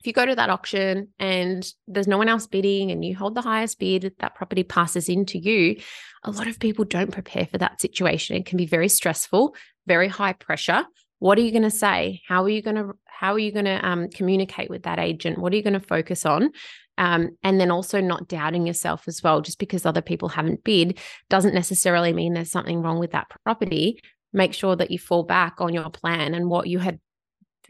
if 0.00 0.06
you 0.06 0.14
go 0.14 0.24
to 0.24 0.34
that 0.34 0.48
auction 0.48 1.08
and 1.18 1.70
there's 1.86 2.08
no 2.08 2.16
one 2.16 2.28
else 2.28 2.46
bidding 2.46 2.90
and 2.90 3.04
you 3.04 3.14
hold 3.14 3.34
the 3.34 3.42
highest 3.42 3.78
bid, 3.78 4.14
that 4.18 4.34
property 4.34 4.62
passes 4.62 5.10
into 5.10 5.38
you. 5.38 5.76
A 6.24 6.30
lot 6.30 6.46
of 6.46 6.58
people 6.58 6.86
don't 6.86 7.12
prepare 7.12 7.46
for 7.46 7.58
that 7.58 7.82
situation. 7.82 8.36
It 8.36 8.46
can 8.46 8.56
be 8.56 8.66
very 8.66 8.88
stressful, 8.88 9.54
very 9.86 10.08
high 10.08 10.32
pressure. 10.32 10.84
What 11.18 11.36
are 11.36 11.42
you 11.42 11.50
going 11.50 11.64
to 11.64 11.70
say? 11.70 12.22
How 12.26 12.42
are 12.44 12.48
you 12.48 12.62
going 12.62 12.76
to 12.76 12.92
how 13.04 13.34
are 13.34 13.38
you 13.38 13.52
going 13.52 13.66
to 13.66 13.86
um, 13.86 14.08
communicate 14.08 14.70
with 14.70 14.84
that 14.84 14.98
agent? 14.98 15.36
What 15.36 15.52
are 15.52 15.56
you 15.56 15.62
going 15.62 15.74
to 15.74 15.80
focus 15.80 16.24
on? 16.24 16.52
Um, 16.96 17.36
and 17.42 17.60
then 17.60 17.70
also 17.70 18.00
not 18.00 18.28
doubting 18.28 18.66
yourself 18.66 19.04
as 19.06 19.22
well. 19.22 19.42
Just 19.42 19.58
because 19.58 19.84
other 19.84 20.00
people 20.00 20.30
haven't 20.30 20.64
bid 20.64 20.98
doesn't 21.28 21.54
necessarily 21.54 22.14
mean 22.14 22.32
there's 22.32 22.50
something 22.50 22.80
wrong 22.80 22.98
with 22.98 23.12
that 23.12 23.26
property. 23.44 24.00
Make 24.32 24.54
sure 24.54 24.74
that 24.76 24.90
you 24.90 24.98
fall 24.98 25.24
back 25.24 25.56
on 25.58 25.74
your 25.74 25.90
plan 25.90 26.32
and 26.32 26.48
what 26.48 26.68
you 26.68 26.78
had 26.78 26.98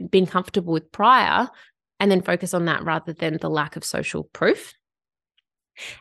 been 0.08 0.26
comfortable 0.26 0.72
with 0.72 0.92
prior 0.92 1.48
and 2.00 2.10
then 2.10 2.22
focus 2.22 2.54
on 2.54 2.64
that 2.64 2.82
rather 2.82 3.12
than 3.12 3.36
the 3.36 3.50
lack 3.50 3.76
of 3.76 3.84
social 3.84 4.24
proof. 4.24 4.72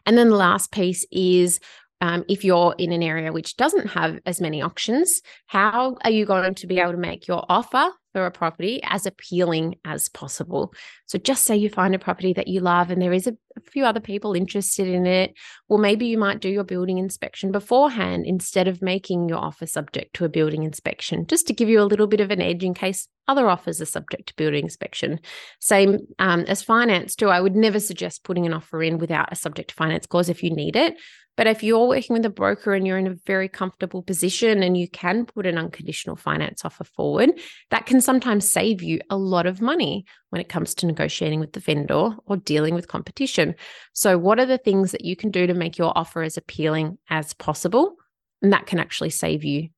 And 0.06 0.18
then 0.18 0.30
the 0.30 0.36
last 0.36 0.72
piece 0.72 1.06
is 1.12 1.60
um, 2.02 2.24
if 2.28 2.44
you're 2.44 2.76
in 2.78 2.92
an 2.92 3.04
area 3.04 3.32
which 3.32 3.58
doesn't 3.58 3.88
have 3.88 4.20
as 4.26 4.40
many 4.40 4.62
auctions, 4.62 5.22
how 5.48 5.98
are 6.04 6.12
you 6.12 6.26
going 6.26 6.56
to 6.56 6.68
be 6.68 6.80
able 6.80 6.94
to 6.94 6.98
make 6.98 7.28
your 7.28 7.46
offer 7.50 7.92
for 8.14 8.26
a 8.26 8.32
property 8.32 8.80
as 8.84 9.06
appealing 9.06 9.76
as 9.86 10.10
possible. 10.10 10.74
So 11.06 11.20
just 11.20 11.44
say 11.44 11.56
you 11.56 11.70
find 11.70 11.94
a 11.94 12.00
property 12.00 12.34
that 12.34 12.48
you 12.48 12.60
love 12.60 12.90
and 12.90 13.02
there 13.02 13.14
is 13.14 13.28
a, 13.28 13.34
a, 13.56 13.62
few 13.72 13.86
other 13.86 14.00
people 14.00 14.34
interested 14.34 14.88
in 14.88 15.06
it. 15.06 15.34
Well, 15.68 15.80
maybe 15.80 16.08
you 16.08 16.18
might 16.18 16.40
do 16.40 16.50
your 16.50 16.64
building 16.64 16.98
inspection 16.98 17.52
beforehand 17.52 18.26
instead 18.26 18.68
of 18.68 18.82
making 18.82 19.30
your 19.30 19.38
offer 19.38 19.68
subject 19.68 20.16
to 20.16 20.26
a 20.26 20.30
building 20.30 20.64
inspection, 20.64 21.28
just 21.28 21.48
to 21.48 21.54
give 21.54 21.70
you 21.70 21.82
a 21.82 21.86
little 21.86 22.08
bit 22.08 22.22
of 22.22 22.32
an 22.32 22.42
edge 22.42 22.64
in 22.64 22.74
case 22.74 23.08
other 23.28 23.48
offers 23.48 23.80
are 23.80 23.86
subject 23.86 24.30
to 24.30 24.36
building 24.36 24.64
inspection. 24.64 25.20
Same 25.60 26.00
um, 26.18 26.42
as 26.42 26.64
finance 26.64 27.16
too. 27.16 27.30
I 27.30 27.40
would 27.40 27.56
never 27.56 27.80
suggest 27.80 28.24
putting 28.24 28.48
an 28.48 28.54
offer 28.54 28.82
in 28.82 28.98
without 28.98 29.32
a 29.32 29.36
subject 29.36 29.70
to 29.70 29.76
finance 29.76 30.08
clause 30.08 30.30
if 30.30 30.42
you 30.42 30.50
need 30.50 30.76
it. 30.76 30.96
But 31.40 31.48
if 31.48 31.64
you're 31.64 31.88
working 31.88 32.16
with 32.16 32.26
a 32.26 32.30
broker 32.30 32.74
and 32.74 32.86
you're 32.86 32.98
in 32.98 33.08
a 33.08 33.16
very 33.26 33.48
comfortable 33.48 34.04
position 34.04 34.62
and 34.62 34.76
you 34.76 34.90
can 34.90 35.26
put 35.26 35.46
an 35.46 35.58
unconditional 35.58 36.18
finance 36.18 36.66
offer 36.66 36.84
forward, 36.84 37.30
that 37.70 37.86
can 37.86 38.02
sometimes 38.02 38.52
save 38.52 38.84
you 38.84 39.00
a 39.10 39.16
lot 39.16 39.46
of 39.46 39.62
money 39.62 40.04
when 40.32 40.42
it 40.42 40.50
comes 40.50 40.76
to 40.76 40.86
negotiating 40.86 41.40
with 41.40 41.54
the 41.54 41.62
vendor 41.62 42.10
or 42.26 42.36
dealing 42.36 42.76
with 42.76 42.90
competition. 42.90 43.56
So, 43.94 44.18
what 44.18 44.38
are 44.38 44.46
the 44.46 44.58
things 44.58 44.92
that 44.92 45.06
you 45.06 45.16
can 45.16 45.32
do 45.32 45.48
to 45.48 45.54
make 45.54 45.78
your 45.78 45.98
offer 45.98 46.24
as 46.24 46.36
appealing 46.36 46.98
as 47.10 47.34
possible? 47.36 47.96
And 48.42 48.52
that 48.52 48.66
can 48.66 48.80
actually 48.80 49.12
save 49.12 49.46
you, 49.46 49.70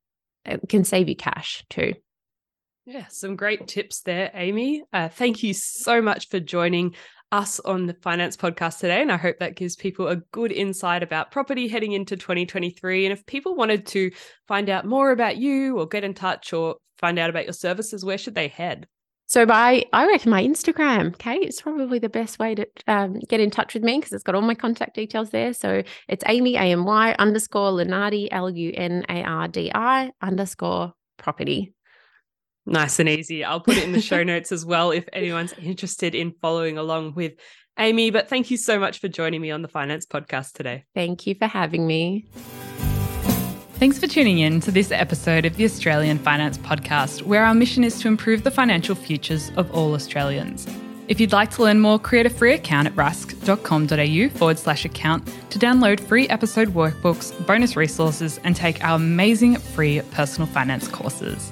it 0.46 0.68
can 0.68 0.84
save 0.84 1.10
you 1.10 1.16
cash 1.16 1.64
too. 1.70 1.94
Yeah, 2.86 3.06
some 3.10 3.36
great 3.36 3.68
tips 3.68 4.02
there, 4.02 4.32
Amy. 4.34 4.84
Uh, 4.92 5.10
thank 5.10 5.44
you 5.44 5.54
so 5.54 6.02
much 6.02 6.30
for 6.30 6.40
joining 6.40 6.96
us 7.32 7.60
on 7.62 7.88
the 7.88 7.94
finance 7.96 8.36
podcast 8.36 8.80
today. 8.80 9.02
And 9.02 9.12
I 9.12 9.18
hope 9.18 9.38
that 9.40 9.56
gives 9.56 9.76
people 9.76 10.08
a 10.08 10.18
good 10.32 10.52
insight 10.52 11.04
about 11.04 11.32
property 11.32 11.68
heading 11.68 11.94
into 11.94 12.18
2023. 12.18 13.06
And 13.06 13.14
if 13.14 13.26
people 13.26 13.56
wanted 13.56 13.86
to 13.88 14.12
find 14.48 14.70
out 14.70 14.86
more 14.86 15.12
about 15.12 15.38
you 15.38 15.80
or 15.80 15.88
get 15.88 16.04
in 16.04 16.14
touch 16.14 16.54
or 16.54 16.76
find 16.98 17.18
out 17.18 17.30
about 17.30 17.46
your 17.46 17.54
services, 17.54 18.06
where 18.06 18.18
should 18.18 18.36
they 18.36 18.48
head? 18.48 18.88
So 19.32 19.46
by 19.46 19.86
I 19.94 20.08
reckon 20.08 20.30
my 20.30 20.44
Instagram, 20.44 21.14
okay, 21.14 21.38
it's 21.38 21.62
probably 21.62 22.00
the 22.00 22.10
best 22.10 22.38
way 22.38 22.54
to 22.54 22.68
um, 22.88 23.18
get 23.30 23.40
in 23.40 23.50
touch 23.50 23.74
with 23.74 23.82
me 23.82 23.98
because 23.98 24.12
it's 24.12 24.24
got 24.24 24.36
all 24.36 24.42
my 24.42 24.56
contact 24.56 24.94
details 24.94 25.30
there. 25.30 25.54
So 25.54 25.84
it's 26.10 26.24
Amy 26.28 26.58
A 26.58 26.64
M 26.64 26.84
Y 26.84 27.16
underscore 27.18 27.72
Lunardi 27.72 28.28
L 28.30 28.50
U 28.50 28.74
N 28.76 29.06
A 29.08 29.24
R 29.24 29.48
D 29.48 29.72
I 29.74 30.12
underscore 30.22 30.92
property. 31.16 31.74
Nice 32.66 33.00
and 33.00 33.10
easy. 33.10 33.44
I'll 33.44 33.60
put 33.60 33.78
it 33.78 33.84
in 33.84 33.92
the 33.92 34.02
show 34.02 34.24
notes 34.34 34.52
as 34.52 34.66
well 34.66 34.92
if 34.92 35.06
anyone's 35.14 35.54
interested 35.54 36.14
in 36.16 36.34
following 36.42 36.78
along 36.78 37.16
with 37.16 37.34
Amy. 37.80 38.12
But 38.12 38.30
thank 38.30 38.52
you 38.52 38.58
so 38.58 38.80
much 38.80 39.00
for 39.00 39.08
joining 39.08 39.42
me 39.42 39.52
on 39.52 39.62
the 39.62 39.68
Finance 39.68 40.06
Podcast 40.06 40.54
today. 40.54 40.86
Thank 40.94 41.26
you 41.26 41.36
for 41.36 41.48
having 41.48 41.88
me. 41.88 42.28
Thanks 43.82 43.98
for 43.98 44.06
tuning 44.06 44.38
in 44.38 44.60
to 44.60 44.72
this 44.72 44.92
episode 44.92 45.44
of 45.44 45.56
the 45.56 45.66
Australian 45.66 46.20
Finance 46.20 46.60
Podcast, 46.60 47.24
where 47.24 47.44
our 47.44 47.56
mission 47.56 47.84
is 47.84 48.00
to 48.02 48.08
improve 48.08 48.44
the 48.44 48.52
financial 48.52 48.94
futures 48.94 49.52
of 49.58 49.72
all 49.72 49.96
Australians. 49.96 50.68
If 51.08 51.20
you'd 51.20 51.32
like 51.32 51.50
to 51.52 51.64
learn 51.64 51.80
more, 51.80 51.98
create 51.98 52.28
a 52.28 52.30
free 52.30 52.54
account 52.54 52.88
at 52.88 52.96
rask.com.au 52.96 54.38
forward 54.38 54.60
slash 54.60 54.86
account 54.86 55.28
to 55.50 55.58
download 55.58 56.00
free 56.00 56.30
episode 56.30 56.70
workbooks, 56.70 57.34
bonus 57.48 57.76
resources, 57.76 58.40
and 58.44 58.56
take 58.56 58.84
our 58.84 58.98
amazing 58.98 59.56
free 59.56 60.00
personal 60.12 60.48
finance 60.48 60.88
courses. 60.88 61.52